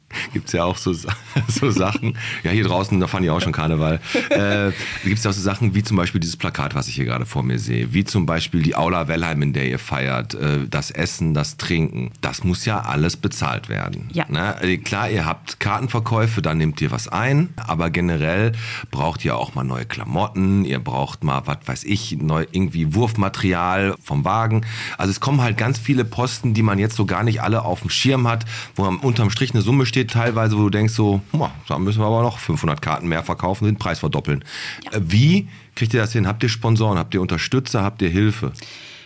Gibt's 0.34 0.54
ja 0.54 0.64
auch 0.64 0.78
so, 0.78 0.94
so 1.48 1.72
Sachen. 1.72 2.18
Ja, 2.44 2.52
hier 2.52 2.64
draußen, 2.64 3.00
da 3.00 3.08
fand 3.08 3.26
ich 3.26 3.32
auch 3.32 3.42
schon 3.42 3.52
Karneval. 3.52 4.00
Äh, 4.30 4.72
gibt's 5.04 5.24
ja 5.24 5.32
auch 5.32 5.36
so 5.36 5.42
Sachen 5.42 5.76
wie 5.76 5.84
zum 5.84 5.98
Beispiel 5.98 6.22
dieses 6.22 6.38
Plakat, 6.38 6.76
was 6.76 6.88
ich 6.88 6.96
hier 6.96 7.06
gerade 7.06 7.26
vor 7.26 7.44
mir 7.44 7.60
sehe. 7.60 7.94
Wie 7.94 8.04
zum 8.04 8.26
Beispiel 8.26 8.62
die 8.62 8.76
Aula 8.76 9.08
Wellheim, 9.08 9.42
in 9.42 9.54
der 9.54 9.68
ihr 9.68 9.80
feiert. 9.80 10.34
Äh, 10.34 10.68
das 10.70 10.92
Essen, 10.92 11.34
das 11.34 11.58
Trinken. 11.58 12.12
Das 12.22 12.44
muss 12.44 12.66
ja 12.66 12.82
alles 12.82 13.18
bezahlt 13.18 13.70
werden. 13.70 14.10
Ja. 14.14 14.26
Ne? 14.30 14.56
Äh, 14.62 14.78
Klar, 14.78 15.10
ihr 15.10 15.26
habt 15.26 15.60
Kartenverkäufe, 15.60 16.42
da 16.42 16.54
nehmt 16.54 16.80
ihr 16.82 16.92
was 16.92 17.08
ein. 17.08 17.50
Aber 17.58 17.90
generell 17.90 18.54
braucht 18.92 19.26
ihr 19.26 19.36
auch 19.36 19.56
mal 19.56 19.64
neue 19.64 19.86
Klamotten. 19.86 20.64
Ihr 20.66 20.80
braucht 20.80 21.24
mal, 21.24 21.42
was 21.46 21.58
weiß 21.66 21.84
ich, 21.84 22.18
neu, 22.18 22.46
irgendwie 22.52 22.94
Wurfmaterial 22.94 23.96
vom 24.02 24.24
Wagen. 24.24 24.66
Also 24.98 25.12
es 25.12 25.20
kommen 25.20 25.42
halt 25.42 25.58
ganz 25.58 25.78
viele 25.78 26.06
Posten, 26.06 26.54
die 26.54 26.62
man 26.62 26.80
jetzt 26.80 26.96
so 26.96 27.06
gar 27.06 27.24
nicht 27.24 27.42
alle 27.42 27.64
auf 27.64 27.82
dem 27.82 27.90
Schirm 27.90 28.28
hat, 28.28 28.46
wo 28.76 28.86
am 28.86 29.00
unterm 29.00 29.30
Strich 29.30 29.54
eine 29.54 29.62
Summe 29.62 29.86
steht, 29.86 29.97
teilweise, 30.06 30.58
wo 30.58 30.62
du 30.63 30.70
denkst 30.70 30.94
so, 30.94 31.22
"Boah, 31.32 31.51
da 31.68 31.80
müssen 31.80 32.00
wir 32.00 32.06
aber 32.06 32.22
noch 32.22 32.38
500 32.38 32.82
Karten 32.82 33.08
mehr 33.08 33.24
verkaufen, 33.24 33.66
den 33.66 33.77
Preis 33.77 34.00
verdoppeln. 34.00 34.44
Äh, 34.92 35.00
Wie 35.01 35.48
kriegt 35.75 35.94
ihr 35.94 36.01
das 36.01 36.12
hin? 36.13 36.27
Habt 36.27 36.44
ihr 36.44 36.50
Sponsoren? 36.50 36.98
Habt 37.00 37.13
ihr 37.13 37.22
Unterstützer? 37.22 37.82
Habt 37.84 38.01
ihr 38.01 38.10
Hilfe? 38.10 38.51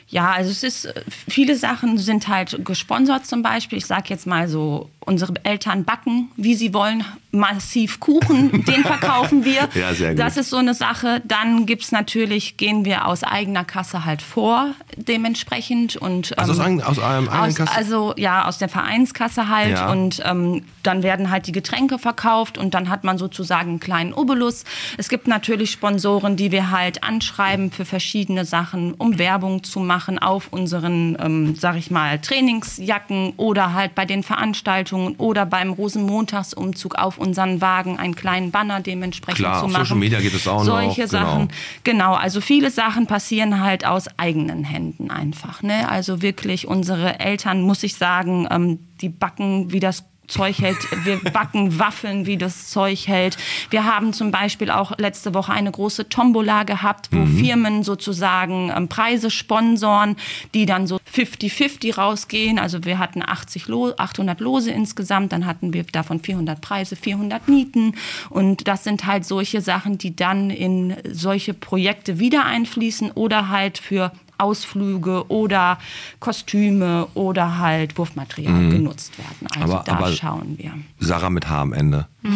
Ja, 0.10 0.32
also 0.32 0.52
es 0.52 0.64
ist, 0.64 0.86
äh, 0.86 1.04
viele 1.30 1.56
Sachen 1.56 1.98
sind 1.98 2.28
halt 2.28 2.66
gesponsert 2.66 3.26
zum 3.26 3.42
Beispiel. 3.44 3.78
Ich 3.78 3.86
sage 3.86 4.06
jetzt 4.10 4.28
mal 4.28 4.50
so, 4.50 4.90
unsere 5.06 5.34
Eltern 5.44 5.84
backen, 5.84 6.30
wie 6.38 6.54
sie 6.56 6.74
wollen, 6.74 7.04
massiv 7.32 8.00
Kuchen, 8.00 8.52
den 8.66 8.84
verkaufen 8.84 9.44
wir. 9.46 9.68
Ja, 9.74 9.94
sehr 9.94 10.12
gut. 10.12 10.20
Das 10.20 10.38
ist 10.38 10.50
so 10.50 10.58
eine 10.58 10.74
Sache. 10.74 11.22
Dann 11.26 11.66
gibt's 11.66 11.92
natürlich, 11.92 12.58
gehen 12.58 12.86
wir 12.86 13.08
aus 13.08 13.24
eigener 13.24 13.64
Kasse 13.64 14.06
halt 14.06 14.22
vor, 14.22 14.68
dementsprechend. 14.98 15.96
Und, 15.98 16.38
Also 16.38 16.52
aus 16.54 16.60
ähm, 16.60 16.66
eigen- 16.66 16.84
aus 16.84 16.98
eurem 17.00 17.30
eigenen 17.30 17.56
Kasse? 17.56 17.76
Also 17.76 18.14
ja, 18.18 18.46
aus 18.48 18.58
der 18.58 18.70
Vereinskasse 18.70 19.48
halt. 19.50 19.72
Ja. 19.72 19.92
Und 19.92 20.22
ähm, 20.26 20.64
dann 20.84 21.04
werden 21.04 21.30
halt 21.32 21.48
die 21.48 21.52
Getränke 21.52 21.98
verkauft 22.00 22.58
und 22.58 22.74
dann 22.74 22.90
hat 22.90 23.04
man 23.04 23.18
sozusagen 23.18 23.70
einen 23.72 23.80
kleinen 23.80 24.14
Obolus. 24.14 24.66
Es 24.98 25.10
gibt 25.10 25.28
natürlich 25.28 25.72
Sponsoren, 25.72 26.36
die 26.36 26.52
wir 26.52 26.70
halt 26.72 27.04
anschreiben 27.04 27.72
für 27.72 27.86
verschiedene 27.86 28.46
Sachen, 28.46 28.94
um 28.94 29.18
Werbung 29.18 29.64
zu 29.64 29.80
machen 29.80 30.20
auf 30.20 30.50
unseren, 30.52 31.18
ähm, 31.20 31.56
sag 31.56 31.76
ich 31.78 31.92
mal, 31.92 32.20
Trainingsjacken 32.20 33.34
oder 33.38 33.74
halt 33.74 33.96
bei 33.96 34.06
den 34.06 34.24
Veranstaltungen 34.24 34.91
oder 34.92 35.46
beim 35.46 35.72
Rosenmontagsumzug 35.74 36.96
auf 36.96 37.18
unseren 37.18 37.62
Wagen 37.62 37.98
einen 37.98 38.16
kleinen 38.16 38.52
Banner 38.52 38.80
dementsprechend 38.82 39.40
Klar, 39.40 39.60
zu 39.60 39.66
auf 39.66 39.72
machen. 39.72 39.86
Social 39.86 39.98
Media 39.98 40.20
geht 40.20 40.34
es 40.34 40.48
auch 40.48 40.60
noch, 40.60 40.66
Solche 40.66 41.08
genau. 41.08 41.12
Sachen. 41.12 41.48
Genau, 41.84 42.14
also 42.14 42.42
viele 42.42 42.72
Sachen 42.72 43.08
passieren 43.08 43.62
halt 43.62 43.86
aus 43.86 44.08
eigenen 44.18 44.64
Händen 44.64 45.12
einfach. 45.12 45.64
Ne? 45.64 45.90
Also 45.90 46.22
wirklich, 46.22 46.68
unsere 46.68 47.20
Eltern, 47.20 47.62
muss 47.62 47.84
ich 47.84 47.96
sagen, 47.96 48.48
ähm, 48.52 48.80
die 49.02 49.10
backen 49.10 49.72
wie 49.72 49.80
das 49.80 50.04
Zeug 50.32 50.60
hält. 50.60 50.78
Wir 51.06 51.20
backen 51.20 51.78
Waffeln, 51.78 52.26
wie 52.26 52.38
das 52.38 52.70
Zeug 52.70 53.08
hält. 53.08 53.38
Wir 53.70 53.86
haben 53.86 54.14
zum 54.14 54.32
Beispiel 54.32 54.72
auch 54.72 54.98
letzte 54.98 55.34
Woche 55.34 55.52
eine 55.52 55.72
große 55.72 56.10
Tombola 56.10 56.64
gehabt, 56.64 57.10
wo 57.12 57.26
Firmen 57.26 57.84
sozusagen 57.84 58.72
ähm, 58.76 58.88
Preise 58.88 59.30
sponsoren, 59.30 60.16
die 60.54 60.66
dann 60.66 60.88
so 60.88 61.00
50-50 61.14 61.96
rausgehen. 61.96 62.60
Also 62.60 62.84
wir 62.86 62.98
hatten 62.98 63.22
80 63.22 63.68
Lo 63.68 63.94
800 63.96 64.40
Lose 64.40 64.72
insgesamt, 64.72 65.34
dann 65.34 65.46
hatten 65.46 65.74
wir 65.74 65.84
davon 65.84 66.20
400 66.20 66.62
Preise, 66.62 66.96
400 66.96 67.48
Nieten. 67.50 67.96
Und 68.30 68.68
das 68.68 68.84
sind 68.84 69.06
halt 69.06 69.26
solche 69.26 69.62
Sachen, 69.62 69.98
die 69.98 70.16
dann 70.16 70.50
in 70.50 70.96
solche 71.12 71.54
Projekte 71.54 72.20
wieder 72.20 72.46
einfließen 72.46 73.12
oder 73.12 73.50
halt 73.50 73.78
für 73.78 74.12
Ausflüge 74.42 75.26
oder 75.30 75.78
Kostüme 76.20 77.08
oder 77.14 77.58
halt 77.58 77.98
Wurfmaterial 77.98 78.70
genutzt 78.70 79.18
werden. 79.18 79.48
Also 79.56 79.60
Mhm. 79.68 79.72
Aber- 79.74 79.84
da 79.86 79.94
aber- 79.94 80.12
schauen 80.14 80.58
wir. 80.58 80.74
Sarah 81.00 81.30
mit 81.30 81.50
H 81.50 81.62
am 81.62 81.74
Ende. 81.74 82.08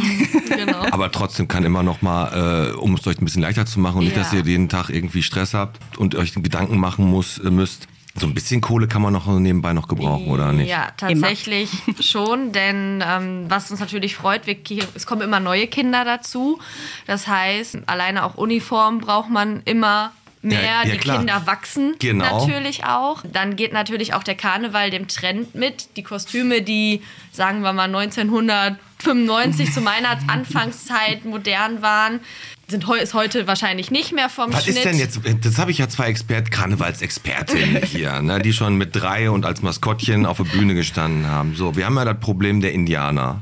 Genau. 0.49 0.85
Aber 0.91 1.11
trotzdem 1.11 1.47
kann 1.47 1.63
immer 1.65 1.83
noch 1.83 2.01
mal, 2.01 2.71
äh, 2.71 2.75
um 2.75 2.93
es 2.95 3.05
euch 3.07 3.19
ein 3.19 3.25
bisschen 3.25 3.41
leichter 3.41 3.65
zu 3.65 3.79
machen 3.79 3.97
und 3.99 4.03
nicht, 4.05 4.15
Ja. 4.15 4.23
dass 4.23 4.33
ihr 4.33 4.41
jeden 4.45 4.69
Tag 4.69 4.89
irgendwie 4.89 5.21
Stress 5.23 5.53
habt 5.53 5.79
und 5.97 6.15
euch 6.15 6.33
Gedanken 6.33 6.77
machen 6.79 7.05
muss, 7.05 7.37
äh, 7.39 7.49
müsst. 7.51 7.87
So 8.17 8.25
ein 8.27 8.33
bisschen 8.33 8.61
Kohle 8.61 8.87
kann 8.87 9.01
man 9.01 9.11
noch 9.11 9.27
nebenbei 9.27 9.73
noch 9.73 9.89
gebrauchen, 9.89 10.27
oder 10.29 10.53
nicht? 10.53 10.69
Ja, 10.69 10.87
tatsächlich 10.95 11.69
schon, 11.99 12.53
denn 12.53 13.03
ähm, 13.05 13.45
was 13.49 13.69
uns 13.71 13.81
natürlich 13.81 14.15
freut, 14.15 14.47
wir, 14.47 14.55
es 14.93 15.05
kommen 15.05 15.21
immer 15.21 15.41
neue 15.41 15.67
Kinder 15.67 16.05
dazu. 16.05 16.59
Das 17.07 17.27
heißt, 17.27 17.79
alleine 17.87 18.23
auch 18.23 18.35
Uniform 18.35 18.99
braucht 18.99 19.29
man 19.29 19.61
immer 19.65 20.13
mehr. 20.45 20.61
Ja, 20.61 20.83
ja, 20.83 20.91
die 20.91 20.97
klar. 20.97 21.17
Kinder 21.17 21.41
wachsen 21.45 21.95
Genau. 21.99 22.39
natürlich 22.39 22.85
auch. 22.85 23.23
Dann 23.31 23.55
geht 23.55 23.73
natürlich 23.73 24.13
auch 24.13 24.23
der 24.23 24.35
Karneval 24.35 24.89
dem 24.91 25.07
Trend 25.07 25.55
mit. 25.55 25.97
Die 25.97 26.03
Kostüme, 26.03 26.61
die, 26.61 27.01
sagen 27.31 27.61
wir 27.61 27.73
mal, 27.73 27.83
1995 27.93 29.73
zu 29.73 29.81
meiner 29.81 30.17
Anfangszeit 30.27 31.25
modern 31.25 31.81
waren, 31.81 32.19
sind 32.67 32.87
heu 32.87 32.97
ist 32.97 33.13
heute 33.13 33.45
wahrscheinlich 33.47 33.91
nicht 33.91 34.11
mehr 34.11 34.29
vom 34.29 34.51
Was 34.51 34.63
Schnitt. 34.63 34.77
ist 34.77 34.85
denn 34.85 34.97
jetzt, 34.97 35.19
das 35.43 35.59
habe 35.59 35.69
ich 35.71 35.77
ja 35.77 35.87
zwei 35.87 36.07
Expert, 36.07 36.49
Karnevalsexpertinnen 36.49 37.83
hier, 37.85 38.21
ne, 38.21 38.39
die 38.39 38.53
schon 38.53 38.75
mit 38.75 38.95
drei 38.95 39.29
und 39.29 39.45
als 39.45 39.61
Maskottchen 39.61 40.25
auf 40.25 40.37
der 40.37 40.45
Bühne 40.45 40.73
gestanden 40.73 41.27
haben. 41.27 41.55
So, 41.55 41.75
wir 41.75 41.85
haben 41.85 41.95
ja 41.97 42.05
das 42.05 42.19
Problem 42.19 42.61
der 42.61 42.73
Indianer. 42.73 43.41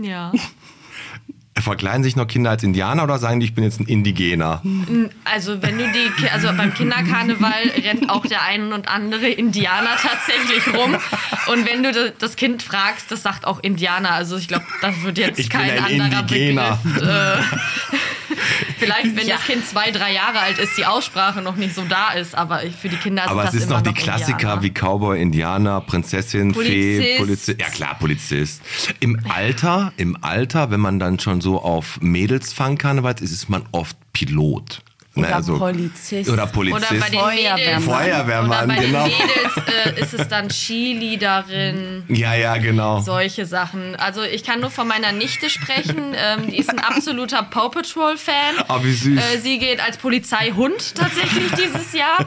Ja. 0.00 0.32
Verkleiden 1.62 2.02
sich 2.02 2.16
noch 2.16 2.26
Kinder 2.26 2.50
als 2.50 2.62
Indianer 2.62 3.04
oder 3.04 3.18
sagen 3.18 3.40
die, 3.40 3.46
ich 3.46 3.54
bin 3.54 3.64
jetzt 3.64 3.80
ein 3.80 3.86
Indigener? 3.86 4.62
Also 5.24 5.60
wenn 5.62 5.78
du 5.78 5.84
die, 5.92 6.28
also 6.30 6.48
beim 6.56 6.72
Kinderkarneval 6.74 7.52
rennt 7.84 8.08
auch 8.10 8.24
der 8.26 8.42
ein 8.42 8.72
und 8.72 8.88
andere 8.88 9.28
Indianer 9.28 9.90
tatsächlich 10.00 10.74
rum. 10.74 10.96
Und 11.52 11.66
wenn 11.68 11.82
du 11.82 11.92
da- 11.92 12.12
das 12.18 12.36
Kind 12.36 12.62
fragst, 12.62 13.10
das 13.10 13.22
sagt 13.22 13.46
auch 13.46 13.60
Indianer. 13.62 14.12
Also 14.12 14.36
ich 14.36 14.48
glaube, 14.48 14.64
das 14.80 15.02
wird 15.02 15.18
jetzt 15.18 15.38
Ich 15.38 15.50
kein 15.50 15.70
ein 15.70 15.84
anderer 15.84 16.20
Indigener. 16.20 16.78
Begriff. 16.84 17.08
Äh, 17.08 17.42
vielleicht, 18.78 19.16
wenn 19.16 19.28
das 19.28 19.44
Kind 19.44 19.66
zwei, 19.66 19.90
drei 19.90 20.12
Jahre 20.12 20.40
alt 20.40 20.58
ist, 20.58 20.76
die 20.76 20.86
Aussprache 20.86 21.42
noch 21.42 21.56
nicht 21.56 21.74
so 21.74 21.82
da 21.88 22.12
ist. 22.12 22.34
Aber 22.34 22.60
für 22.80 22.88
die 22.88 22.96
Kinder 22.96 23.24
ist 23.24 23.30
Aber 23.30 23.44
es 23.44 23.54
ist 23.54 23.70
noch 23.70 23.80
die 23.80 23.92
Klassiker 23.92 24.54
Indianer. 24.54 24.62
wie 24.62 24.70
Cowboy, 24.70 25.20
Indianer, 25.20 25.80
Prinzessin, 25.80 26.54
Fee, 26.54 27.16
Polizist. 27.16 27.18
Polizist. 27.18 27.60
Ja 27.60 27.68
klar, 27.68 27.96
Polizist. 27.98 28.62
Im 29.00 29.20
Alter, 29.28 29.92
im 29.96 30.16
Alter, 30.22 30.70
wenn 30.70 30.80
man 30.80 30.98
dann 30.98 31.18
schon 31.18 31.40
so 31.40 31.60
auf 31.62 32.00
Mädels 32.00 32.52
fangen 32.52 32.78
Karnevals 32.78 33.20
ist, 33.20 33.32
ist 33.32 33.48
man 33.48 33.64
oft 33.72 33.96
Pilot. 34.12 34.82
Ne, 35.18 35.26
Oder 35.36 35.58
Polizist. 35.58 36.30
Oder 36.30 36.42
Oder 36.44 36.46
Polizist. 36.52 37.00
bei 37.00 37.08
den 37.10 37.20
Feuerwehrmann. 37.20 37.56
Mädels, 37.56 37.84
Feuerwehrmann, 37.84 38.64
oder 38.66 38.74
bei 38.76 38.82
genau. 38.84 39.04
den 39.04 39.12
Mädels 39.18 39.96
äh, 39.98 40.00
ist 40.00 40.14
es 40.14 40.28
dann 40.28 40.48
Cheerleaderin. 40.48 42.04
ja, 42.08 42.34
ja, 42.34 42.56
genau. 42.58 43.00
Solche 43.00 43.46
Sachen. 43.46 43.96
Also 43.96 44.22
ich 44.22 44.44
kann 44.44 44.60
nur 44.60 44.70
von 44.70 44.86
meiner 44.88 45.12
Nichte 45.12 45.50
sprechen. 45.50 46.14
Ähm, 46.16 46.50
die 46.50 46.58
ist 46.58 46.70
ein 46.70 46.78
absoluter 46.78 47.42
Paw 47.42 47.68
Patrol-Fan. 47.70 48.64
Oh, 48.68 48.82
wie 48.82 48.92
süß. 48.92 49.18
Äh, 49.18 49.38
sie 49.38 49.58
geht 49.58 49.80
als 49.80 49.96
Polizeihund 49.98 50.94
tatsächlich 50.94 51.50
dieses 51.52 51.92
Jahr. 51.92 52.18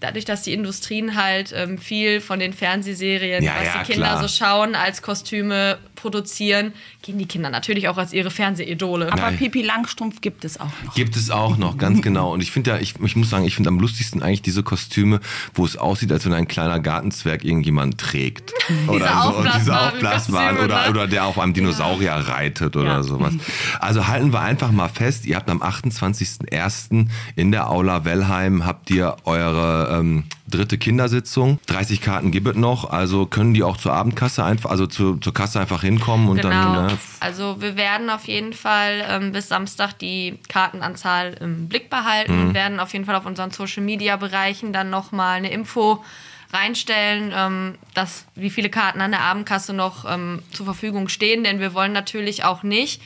Dadurch, 0.00 0.24
dass 0.24 0.42
die 0.42 0.52
Industrien 0.52 1.14
halt 1.20 1.52
ähm, 1.56 1.78
viel 1.78 2.20
von 2.20 2.38
den 2.38 2.52
Fernsehserien, 2.52 3.42
Ja, 3.42 3.52
was 3.58 3.66
ja, 3.66 3.82
die 3.82 3.92
Kinder 3.92 4.08
klar. 4.08 4.22
so 4.22 4.28
schauen, 4.28 4.74
als 4.74 5.02
Kostüme 5.02 5.78
produzieren, 6.04 6.74
gehen 7.00 7.16
die 7.16 7.24
Kinder 7.24 7.48
natürlich 7.48 7.88
auch 7.88 7.96
als 7.96 8.12
ihre 8.12 8.30
Fernsehidole. 8.30 9.10
Aber 9.10 9.22
Nein. 9.22 9.38
Pipi 9.38 9.62
Langstrumpf 9.62 10.20
gibt 10.20 10.44
es 10.44 10.60
auch 10.60 10.68
noch. 10.84 10.94
Gibt 10.94 11.16
es 11.16 11.30
auch 11.30 11.56
noch, 11.56 11.78
ganz 11.78 12.02
genau. 12.08 12.30
Und 12.34 12.42
ich 12.42 12.50
finde 12.50 12.72
ja, 12.72 12.78
ich, 12.78 12.94
ich 13.02 13.16
muss 13.16 13.30
sagen, 13.30 13.46
ich 13.46 13.54
finde 13.54 13.68
am 13.68 13.78
lustigsten 13.80 14.22
eigentlich 14.22 14.42
diese 14.42 14.62
Kostüme, 14.62 15.20
wo 15.54 15.64
es 15.64 15.78
aussieht, 15.78 16.12
als 16.12 16.26
wenn 16.26 16.34
ein 16.34 16.46
kleiner 16.46 16.78
Gartenzwerg 16.78 17.42
irgendjemand 17.42 17.96
trägt. 17.96 18.52
Oder 18.86 19.22
so. 19.22 19.36
Und 19.38 19.48
diese 19.58 19.80
aufblasbaren 19.80 20.58
oder, 20.58 20.82
ne? 20.84 20.90
oder 20.90 21.06
der 21.06 21.24
auf 21.24 21.38
einem 21.38 21.54
Dinosaurier 21.54 22.12
reitet 22.12 22.76
oder 22.76 22.96
Ja. 22.96 23.02
sowas. 23.02 23.32
Also 23.80 24.06
halten 24.06 24.34
wir 24.34 24.40
einfach 24.40 24.72
mal 24.72 24.88
fest, 24.88 25.24
ihr 25.24 25.36
habt 25.36 25.48
am 25.48 25.62
28.01. 25.62 27.06
in 27.36 27.50
der 27.50 27.70
Aula 27.70 28.04
Wellheim 28.04 28.66
habt 28.66 28.90
ihr 28.90 29.16
eure 29.24 29.98
ähm, 29.98 30.24
dritte 30.48 30.76
Kindersitzung. 30.78 31.58
30 31.66 32.00
Karten 32.00 32.30
gibt 32.30 32.46
es 32.46 32.56
noch, 32.56 32.90
also 32.90 33.24
können 33.26 33.54
die 33.54 33.62
auch 33.62 33.76
zur 33.78 33.92
Abendkasse 33.94 34.44
einfach, 34.44 34.70
also 34.70 34.86
zu, 34.86 35.16
zur 35.16 35.32
Kasse 35.32 35.60
einfach 35.60 35.82
hinkommen 35.98 36.28
und 36.28 36.36
Genau. 36.36 36.50
dann, 36.50 36.86
ne, 36.86 36.98
Also 37.20 37.60
wir 37.60 37.76
werden 37.76 38.10
auf 38.10 38.24
jeden 38.26 38.52
Fall 38.52 39.04
ähm, 39.08 39.32
bis 39.32 39.48
Samstag 39.48 39.98
die 39.98 40.38
Kartenanzahl 40.48 41.34
im 41.40 41.68
Blick 41.68 41.90
behalten 41.90 42.34
Mhm. 42.40 42.48
und 42.48 42.54
werden 42.54 42.80
auf 42.80 42.92
jeden 42.92 43.04
Fall 43.04 43.14
auf 43.16 43.26
unseren 43.26 43.50
Social 43.50 43.82
Media 43.82 44.16
Bereichen 44.16 44.72
dann 44.72 44.90
nochmal 44.90 45.36
eine 45.38 45.50
Info 45.50 46.04
reinstellen, 46.52 47.32
ähm, 47.34 47.74
dass 47.94 48.26
wie 48.34 48.50
viele 48.50 48.70
Karten 48.70 49.00
an 49.00 49.10
der 49.10 49.20
Abendkasse 49.22 49.72
noch 49.72 50.04
ähm, 50.08 50.42
zur 50.52 50.66
Verfügung 50.66 51.08
stehen, 51.08 51.42
denn 51.44 51.58
wir 51.60 51.74
wollen 51.74 51.92
natürlich 51.92 52.44
auch 52.44 52.62
nicht, 52.62 53.02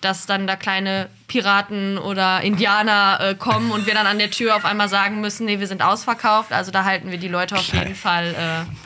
dass 0.00 0.26
dann 0.26 0.46
da 0.46 0.56
kleine 0.56 1.08
Piraten 1.26 1.98
oder 1.98 2.40
Indianer 2.42 3.18
äh, 3.20 3.34
kommen 3.34 3.70
und 3.72 3.86
wir 3.86 3.94
dann 3.94 4.06
an 4.06 4.18
der 4.18 4.30
Tür 4.30 4.54
auf 4.56 4.64
einmal 4.64 4.88
sagen 4.88 5.20
müssen, 5.20 5.46
nee, 5.46 5.58
wir 5.60 5.66
sind 5.66 5.82
ausverkauft. 5.82 6.52
Also 6.52 6.70
da 6.70 6.84
halten 6.84 7.10
wir 7.10 7.18
die 7.18 7.28
Leute 7.28 7.56
auf 7.56 7.66
Klein- 7.68 7.82
jeden 7.88 7.94
Fall 7.96 8.34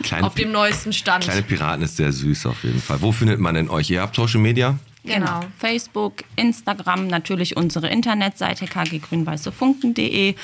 äh, 0.01 0.03
kleine 0.05 0.27
auf 0.27 0.35
dem 0.35 0.53
neuesten 0.53 0.93
Stand. 0.93 1.25
Kleine 1.25 1.43
Piraten 1.43 1.83
ist 1.83 1.97
sehr 1.97 2.13
süß 2.13 2.47
auf 2.47 2.65
jeden 2.65 2.81
Fall. 2.81 3.01
Wo 3.03 3.13
findet 3.13 3.41
man 3.41 3.55
denn 3.55 3.69
euch? 3.69 3.91
Ihr 3.91 4.01
habt 4.01 4.17
Social 4.17 4.41
Media? 4.41 4.79
Genau. 5.05 5.41
Facebook, 5.59 6.23
Instagram, 6.37 7.09
natürlich 7.09 7.57
unsere 7.57 7.89
Internetseite 7.89 8.67
kggrünweißefunken.de. 8.67 10.37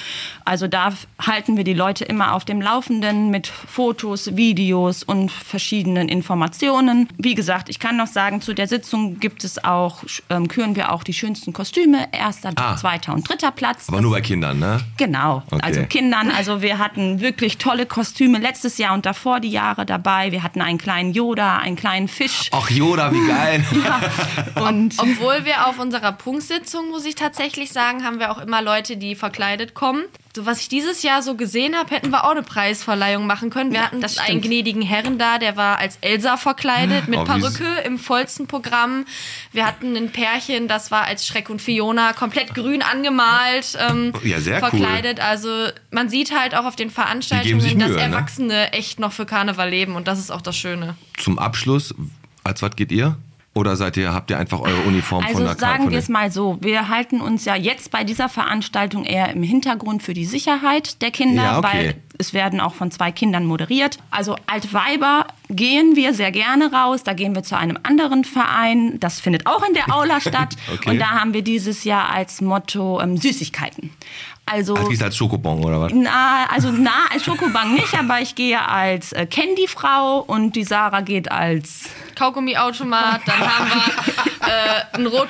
Also 0.44 0.66
da 0.66 0.92
halten 1.24 1.56
wir 1.56 1.62
die 1.64 1.74
Leute 1.74 2.04
immer 2.04 2.34
auf 2.34 2.44
dem 2.44 2.60
Laufenden 2.60 3.30
mit 3.30 3.46
Fotos, 3.46 4.36
Videos 4.36 5.02
und 5.04 5.30
verschiedenen 5.30 6.08
Informationen. 6.08 7.08
Wie 7.18 7.34
gesagt, 7.36 7.68
ich 7.68 7.78
kann 7.78 7.96
noch 7.96 8.08
sagen, 8.08 8.40
zu 8.40 8.52
der 8.52 8.66
Sitzung 8.66 9.20
gibt 9.20 9.44
es 9.44 9.62
auch, 9.62 10.02
ähm, 10.28 10.48
küren 10.48 10.74
wir 10.74 10.92
auch 10.92 11.04
die 11.04 11.12
schönsten 11.14 11.52
Kostüme, 11.52 12.08
erster, 12.12 12.50
Ah. 12.56 12.76
zweiter 12.76 13.14
und 13.14 13.28
dritter 13.28 13.52
Platz. 13.52 13.84
Aber 13.88 13.98
Das- 13.98 14.02
nur 14.02 14.12
bei 14.12 14.20
Kindern, 14.22 14.58
ne? 14.58 14.80
Genau, 14.96 15.42
Okay. 15.50 15.60
also 15.62 15.82
Kindern. 15.84 16.30
Also 16.30 16.62
wir 16.62 16.78
hatten 16.78 17.20
wirklich 17.20 17.58
tolle 17.58 17.86
Kostüme 17.86 18.38
letztes 18.38 18.78
Jahr 18.78 18.94
und 18.94 19.06
davor 19.06 19.38
die 19.40 19.50
Jahre 19.50 19.86
dabei. 19.86 20.32
Wir 20.32 20.42
hatten 20.42 20.60
einen 20.60 20.78
kleinen 20.78 21.12
Yoda, 21.12 21.58
einen 21.58 21.76
kleinen 21.76 22.08
Fisch. 22.08 22.50
Ach 22.52 22.68
Yoda, 22.70 23.12
wie 23.12 23.26
geil. 23.26 23.64
Und 24.56 24.94
Obwohl 24.98 25.44
wir 25.44 25.66
auf 25.66 25.78
unserer 25.78 26.12
Punktsitzung, 26.12 26.88
muss 26.90 27.04
ich 27.04 27.14
tatsächlich 27.14 27.72
sagen, 27.72 28.04
haben 28.04 28.18
wir 28.18 28.30
auch 28.30 28.38
immer 28.38 28.62
Leute, 28.62 28.96
die 28.96 29.14
verkleidet 29.14 29.74
kommen. 29.74 30.04
So 30.36 30.46
was 30.46 30.60
ich 30.60 30.68
dieses 30.68 31.02
Jahr 31.02 31.22
so 31.22 31.34
gesehen 31.34 31.74
habe, 31.74 31.92
hätten 31.92 32.10
wir 32.10 32.24
auch 32.24 32.30
eine 32.30 32.42
Preisverleihung 32.42 33.26
machen 33.26 33.50
können. 33.50 33.72
Wir 33.72 33.82
hatten 33.82 34.00
das 34.00 34.12
stimmt. 34.14 34.28
einen 34.28 34.40
gnädigen 34.40 34.82
Herren 34.82 35.18
da, 35.18 35.38
der 35.38 35.56
war 35.56 35.78
als 35.78 35.98
Elsa 36.00 36.36
verkleidet 36.36 37.08
mit 37.08 37.18
Oh, 37.18 37.24
Perücke 37.24 37.64
im 37.84 37.98
vollsten 37.98 38.46
Programm. 38.46 39.04
Wir 39.52 39.66
hatten 39.66 39.96
ein 39.96 40.12
Pärchen, 40.12 40.68
das 40.68 40.90
war 40.92 41.02
als 41.04 41.26
Schreck 41.26 41.50
und 41.50 41.60
Fiona 41.60 42.12
komplett 42.12 42.54
grün 42.54 42.82
angemalt, 42.82 43.76
ähm, 43.80 44.12
Ja, 44.22 44.38
sehr 44.40 44.62
cool. 44.62 44.68
verkleidet. 44.70 45.18
Also 45.18 45.48
man 45.90 46.08
sieht 46.08 46.38
halt 46.38 46.54
auch 46.54 46.66
auf 46.66 46.76
den 46.76 46.90
Veranstaltungen, 46.90 47.56
Mühe, 47.56 47.76
dass 47.76 47.90
ne? 47.90 48.00
Erwachsene 48.00 48.72
echt 48.72 49.00
noch 49.00 49.12
für 49.12 49.26
Karneval 49.26 49.68
leben 49.70 49.96
und 49.96 50.06
das 50.06 50.20
ist 50.20 50.30
auch 50.30 50.42
das 50.42 50.56
Schöne. 50.56 50.94
Zum 51.16 51.38
Abschluss, 51.40 51.94
als 52.44 52.62
was 52.62 52.76
geht 52.76 52.92
ihr? 52.92 53.16
Oder 53.58 53.76
seid 53.76 53.96
ihr, 53.96 54.14
habt 54.14 54.30
ihr 54.30 54.38
einfach 54.38 54.60
eure 54.60 54.80
Uniform 54.86 55.22
von 55.22 55.28
also 55.28 55.38
der 55.40 55.48
Karte? 55.48 55.60
sagen 55.60 55.82
von 55.84 55.92
wir 55.92 55.98
es 55.98 56.08
mal 56.08 56.30
so, 56.30 56.58
wir 56.60 56.88
halten 56.88 57.20
uns 57.20 57.44
ja 57.44 57.56
jetzt 57.56 57.90
bei 57.90 58.04
dieser 58.04 58.28
Veranstaltung 58.28 59.04
eher 59.04 59.30
im 59.32 59.42
Hintergrund 59.42 60.02
für 60.02 60.14
die 60.14 60.24
Sicherheit 60.24 61.02
der 61.02 61.10
Kinder, 61.10 61.42
Ja, 61.42 61.58
okay. 61.58 61.68
weil 61.72 61.94
es 62.18 62.34
werden 62.34 62.60
auch 62.60 62.74
von 62.74 62.90
zwei 62.90 63.12
Kindern 63.12 63.44
moderiert. 63.46 63.98
Also 64.10 64.36
Altweiber 64.46 65.26
gehen 65.48 65.96
wir 65.96 66.12
sehr 66.14 66.30
gerne 66.32 66.70
raus, 66.72 67.02
da 67.04 67.12
gehen 67.14 67.34
wir 67.34 67.42
zu 67.42 67.56
einem 67.56 67.78
anderen 67.82 68.24
Verein, 68.24 68.98
das 69.00 69.20
findet 69.20 69.46
auch 69.46 69.66
in 69.66 69.74
der 69.74 69.94
Aula 69.94 70.20
statt 70.28 70.56
Okay. 70.72 70.90
und 70.90 70.98
da 70.98 71.10
haben 71.10 71.32
wir 71.32 71.42
dieses 71.42 71.84
Jahr 71.84 72.10
als 72.10 72.40
Motto 72.40 73.00
ähm, 73.00 73.16
Süßigkeiten. 73.16 73.90
Also 74.50 74.74
Als 74.76 74.88
gehst 74.88 75.02
du 75.02 75.04
als 75.04 75.16
Schokobon 75.16 75.62
oder 75.62 75.78
was? 75.82 75.92
Na, 75.94 76.46
also 76.50 76.70
na, 76.72 76.90
als 77.12 77.22
Schokobang 77.22 77.74
nicht, 77.74 77.92
aber 77.98 78.20
ich 78.22 78.34
gehe 78.34 78.58
als 78.66 79.12
äh, 79.12 79.26
Candy-Frau 79.26 80.20
und 80.20 80.56
die 80.56 80.64
Sarah 80.64 81.02
geht 81.02 81.30
als. 81.30 81.90
Kaugummiautomat, 82.16 83.20
dann 83.26 83.38
haben 83.38 83.70
wir 83.70 84.48
äh, 84.48 84.96
ein 84.96 85.06
Rot, 85.06 85.28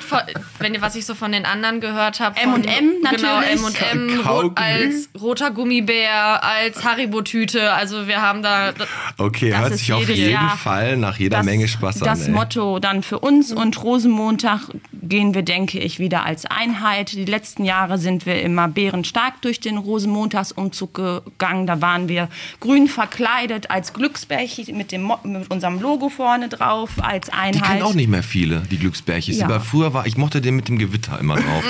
wenn 0.59 0.73
ihr 0.73 0.81
was 0.81 0.95
ich 0.95 1.05
so 1.05 1.15
von 1.15 1.33
den 1.33 1.45
anderen 1.45 1.81
gehört 1.81 2.21
habe. 2.21 2.39
M&M 2.39 2.63
Genau, 2.63 3.41
natürlich. 3.41 3.61
M&M 3.61 4.23
Kaugummi. 4.23 4.47
rot, 4.47 4.57
als 4.57 5.09
roter 5.19 5.51
Gummibär, 5.51 6.41
als 6.43 6.78
Haribo-Tüte. 6.83 7.73
Also 7.73 8.07
wir 8.07 8.21
haben 8.21 8.41
da 8.43 8.73
Okay, 9.17 9.49
Das 9.51 9.59
hört 9.61 9.73
sich 9.75 9.93
auf 9.93 10.07
jeden 10.09 10.31
Jahr 10.31 10.57
Fall 10.57 10.97
nach 10.97 11.17
jeder 11.17 11.43
Menge 11.43 11.67
Spaß 11.67 11.99
das 11.99 12.21
an. 12.21 12.25
ey. 12.27 12.31
Motto 12.31 12.79
dann 12.79 13.03
für 13.03 13.19
uns 13.19 13.51
und 13.51 13.81
Rosenmontag 13.83 14.61
gehen 15.01 15.33
wir, 15.33 15.43
denke 15.43 15.79
ich, 15.79 15.99
wieder 15.99 16.25
als 16.25 16.45
Einheit. 16.45 17.13
Die 17.13 17.25
letzten 17.25 17.63
Jahre 17.63 17.97
sind 17.97 18.25
wir 18.25 18.41
immer 18.41 18.67
bärenstark 18.67 19.41
durch 19.41 19.59
den 19.59 19.77
Rosenmontagsumzug 19.77 20.93
gegangen. 20.93 21.67
Da 21.67 21.81
waren 21.81 22.07
wir 22.07 22.29
grün 22.59 22.87
verkleidet 22.87 23.71
als 23.71 23.93
Glücksbärchen 23.93 24.77
mit, 24.77 24.91
dem 24.91 25.11
mit 25.23 25.49
unserem 25.51 25.79
Logo 25.79 26.09
vorne 26.09 26.49
drauf 26.49 26.91
als 27.01 27.29
Einheit. 27.29 27.55
Die 27.55 27.59
kennen 27.61 27.81
auch 27.83 27.93
nicht 27.93 28.09
mehr 28.09 28.23
viele, 28.23 28.61
die 28.71 28.77
Glücksbärchis. 28.77 29.39
Ja. 29.39 29.45
Aber 29.45 29.59
früher 29.59 29.93
war, 29.93 30.05
ich 30.05 30.17
mochte 30.17 30.41
den 30.41 30.55
mit 30.55 30.67
dem 30.67 30.77
Gewitter 30.77 31.19
immer 31.19 31.35
drauf. 31.35 31.63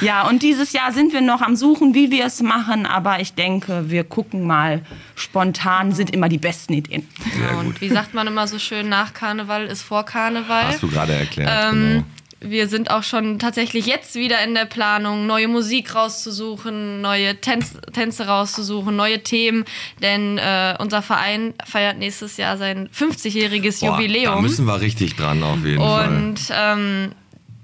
Ja, 0.00 0.28
und 0.28 0.42
dieses 0.42 0.72
Jahr 0.72 0.92
sind 0.92 1.12
wir 1.12 1.20
noch 1.20 1.42
am 1.42 1.56
Suchen, 1.56 1.94
wie 1.94 2.10
wir 2.10 2.26
es 2.26 2.40
machen, 2.42 2.86
aber 2.86 3.20
ich 3.20 3.34
denke, 3.34 3.90
wir 3.90 4.04
gucken 4.04 4.46
mal. 4.46 4.82
Spontan 5.16 5.92
sind 5.92 6.10
immer 6.10 6.28
die 6.28 6.38
besten 6.38 6.74
Ideen. 6.74 7.08
sehr 7.36 7.58
und 7.58 7.66
gut. 7.66 7.80
wie 7.80 7.88
sagt 7.88 8.14
man 8.14 8.26
immer 8.26 8.46
so 8.46 8.58
schön, 8.58 8.88
nach 8.88 9.14
Karneval 9.14 9.66
ist 9.66 9.82
vor 9.82 10.04
Karneval. 10.04 10.66
Hast 10.66 10.82
du 10.82 10.88
gerade 10.88 11.17
erklärt. 11.18 11.50
Ähm, 11.72 11.72
genau. 11.72 12.04
Wir 12.40 12.68
sind 12.68 12.92
auch 12.92 13.02
schon 13.02 13.40
tatsächlich 13.40 13.86
jetzt 13.86 14.14
wieder 14.14 14.42
in 14.44 14.54
der 14.54 14.64
Planung, 14.64 15.26
neue 15.26 15.48
Musik 15.48 15.96
rauszusuchen, 15.96 17.00
neue 17.00 17.40
Tänz 17.40 17.72
Tänze 17.92 18.28
rauszusuchen, 18.28 18.94
neue 18.94 19.24
Themen, 19.24 19.64
denn 20.02 20.38
äh, 20.38 20.76
unser 20.78 21.02
Verein 21.02 21.54
feiert 21.66 21.98
nächstes 21.98 22.36
Jahr 22.36 22.56
sein 22.56 22.88
50-jähriges 22.96 23.80
Boah, 23.80 23.98
Jubiläum. 23.98 24.36
Da 24.36 24.40
müssen 24.40 24.66
wir 24.66 24.80
richtig 24.80 25.16
dran, 25.16 25.42
auf 25.42 25.64
jeden 25.64 25.80
Fall. 25.80 26.08
Und 26.08 26.40
ähm, 26.52 27.12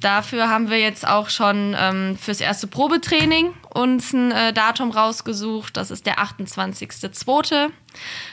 dafür 0.04 0.49
haben 0.49 0.70
wir 0.70 0.78
jetzt 0.78 1.06
auch 1.06 1.30
schon 1.30 1.75
ähm, 1.78 2.16
fürs 2.18 2.40
erste 2.40 2.66
Probetraining 2.66 3.54
uns 3.73 4.12
ein 4.12 4.30
äh, 4.32 4.52
Datum 4.52 4.90
rausgesucht. 4.90 5.76
Das 5.76 5.90
ist 5.90 6.06
der 6.06 6.18
28.02. 6.18 7.70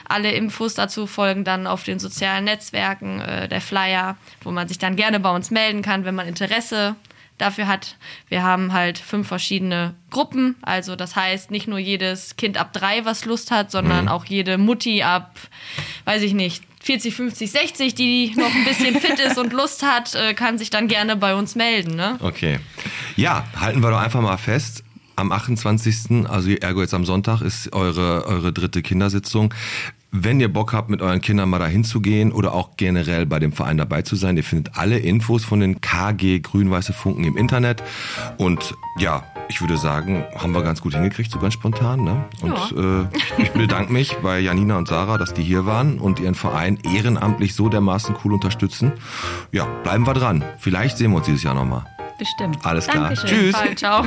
Alle 0.08 0.32
Infos 0.32 0.74
dazu 0.74 1.08
folgen 1.08 1.44
dann 1.44 1.68
auf 1.68 1.84
den 1.84 2.00
sozialen 2.00 2.46
Netzwerken, 2.46 3.22
äh, 3.22 3.48
der 3.48 3.62
Flyer, 3.62 4.18
wo 4.44 4.52
man 4.52 4.68
sich 4.68 4.80
dann 4.80 4.96
gerne 4.96 5.20
bei 5.20 5.34
uns 5.34 5.52
melden 5.52 5.82
kann, 5.82 6.04
wenn 6.06 6.16
man 6.16 6.28
Interesse 6.28 6.96
dafür 7.38 7.68
hat. 7.68 7.96
Wir 8.28 8.44
haben 8.44 8.74
halt 8.74 9.00
fünf 9.00 9.28
verschiedene 9.28 9.96
Gruppen. 10.12 10.56
Also 10.62 10.96
das 10.96 11.16
heißt, 11.16 11.52
nicht 11.52 11.68
nur 11.68 11.80
jedes 11.80 12.36
Kind 12.36 12.58
ab 12.58 12.74
drei, 12.74 13.06
was 13.06 13.26
Lust 13.26 13.50
hat, 13.50 13.72
sondern 13.72 14.08
auch 14.10 14.26
jede 14.26 14.58
Mutti 14.58 15.02
ab, 15.04 15.36
weiß 16.06 16.22
ich 16.22 16.34
nicht, 16.34 16.64
40, 16.84 17.14
50, 17.16 17.52
60, 17.52 17.96
die 17.96 18.34
noch 18.36 18.54
ein 18.54 18.66
bisschen 18.66 19.00
fit 19.00 19.20
ist 19.20 19.38
und 19.38 19.54
Lust 19.54 19.84
hat, 19.84 20.16
äh, 20.16 20.34
kann 20.34 20.58
sich 20.58 20.70
dann 20.70 20.88
gerne 20.88 21.16
bei 21.16 21.36
uns 21.36 21.56
melden. 21.56 21.96
Ne? 21.96 22.18
Okay. 22.22 22.60
Ja, 23.16 23.46
halten 23.60 23.82
wir 23.82 23.92
doch 23.92 24.00
einfach 24.00 24.22
mal 24.22 24.38
fest. 24.38 24.84
Am 25.16 25.32
28., 25.32 26.28
also 26.28 26.50
ergo 26.50 26.82
jetzt 26.82 26.94
am 26.94 27.06
Sonntag, 27.06 27.42
ist 27.42 27.74
eure, 27.74 28.26
eure 28.26 28.52
dritte 28.52 28.82
Kindersitzung. 28.82 29.54
Wenn 30.14 30.42
ihr 30.42 30.52
Bock 30.52 30.74
habt, 30.74 30.90
mit 30.90 31.02
euren 31.02 31.22
Kindern 31.22 31.50
mal 31.50 31.60
dahin 31.60 31.86
zu 31.86 32.02
gehen 32.02 32.34
oder 32.34 32.54
auch 32.54 32.72
generell 32.76 33.26
bei 33.26 33.40
dem 33.40 33.54
Verein 33.54 33.78
dabei 33.78 34.02
zu 34.02 34.18
sein, 34.18 34.36
ihr 34.36 34.44
findet 34.44 34.78
alle 34.78 35.00
Infos 35.00 35.46
von 35.46 35.62
den 35.62 35.80
KG 35.80 36.40
Grün-Weiße 36.40 36.92
Funken 36.92 37.24
im 37.24 37.38
Internet. 37.38 37.82
Und 38.38 38.76
ja, 38.98 39.24
ich 39.48 39.62
würde 39.62 39.78
sagen, 39.78 40.26
haben 40.38 40.54
wir 40.54 40.64
ganz 40.64 40.82
gut 40.82 40.96
hingekriegt, 40.96 41.32
so 41.32 41.40
ganz 41.40 41.54
spontan. 41.54 42.04
Ne? 42.04 42.26
Und 42.42 42.54
äh, 42.78 43.42
ich, 43.42 43.52
bedanke 43.52 43.94
mich 43.94 44.18
bei 44.22 44.40
Janina 44.40 44.78
und 44.78 44.90
Sarah, 44.90 45.18
dass 45.18 45.34
die 45.34 45.44
hier 45.44 45.66
waren 45.66 45.98
und 45.98 46.20
ihren 46.20 46.36
Verein 46.36 46.78
ehrenamtlich 46.84 47.56
so 47.56 47.70
dermaßen 47.70 48.16
cool 48.26 48.34
unterstützen. 48.34 48.92
Ja, 49.54 49.64
bleiben 49.84 50.06
wir 50.06 50.14
dran. 50.14 50.44
Vielleicht 50.58 50.98
sehen 50.98 51.12
wir 51.12 51.18
uns 51.18 51.28
dieses 51.28 51.44
Jahr 51.44 51.54
nochmal. 51.54 51.86
Bestimmt. 52.20 52.58
Alles 52.64 52.86
klar. 52.86 53.10
Dankeschön. 53.10 53.30
Tschüss. 53.30 53.56
Fall, 53.56 53.76
ciao. 53.76 54.06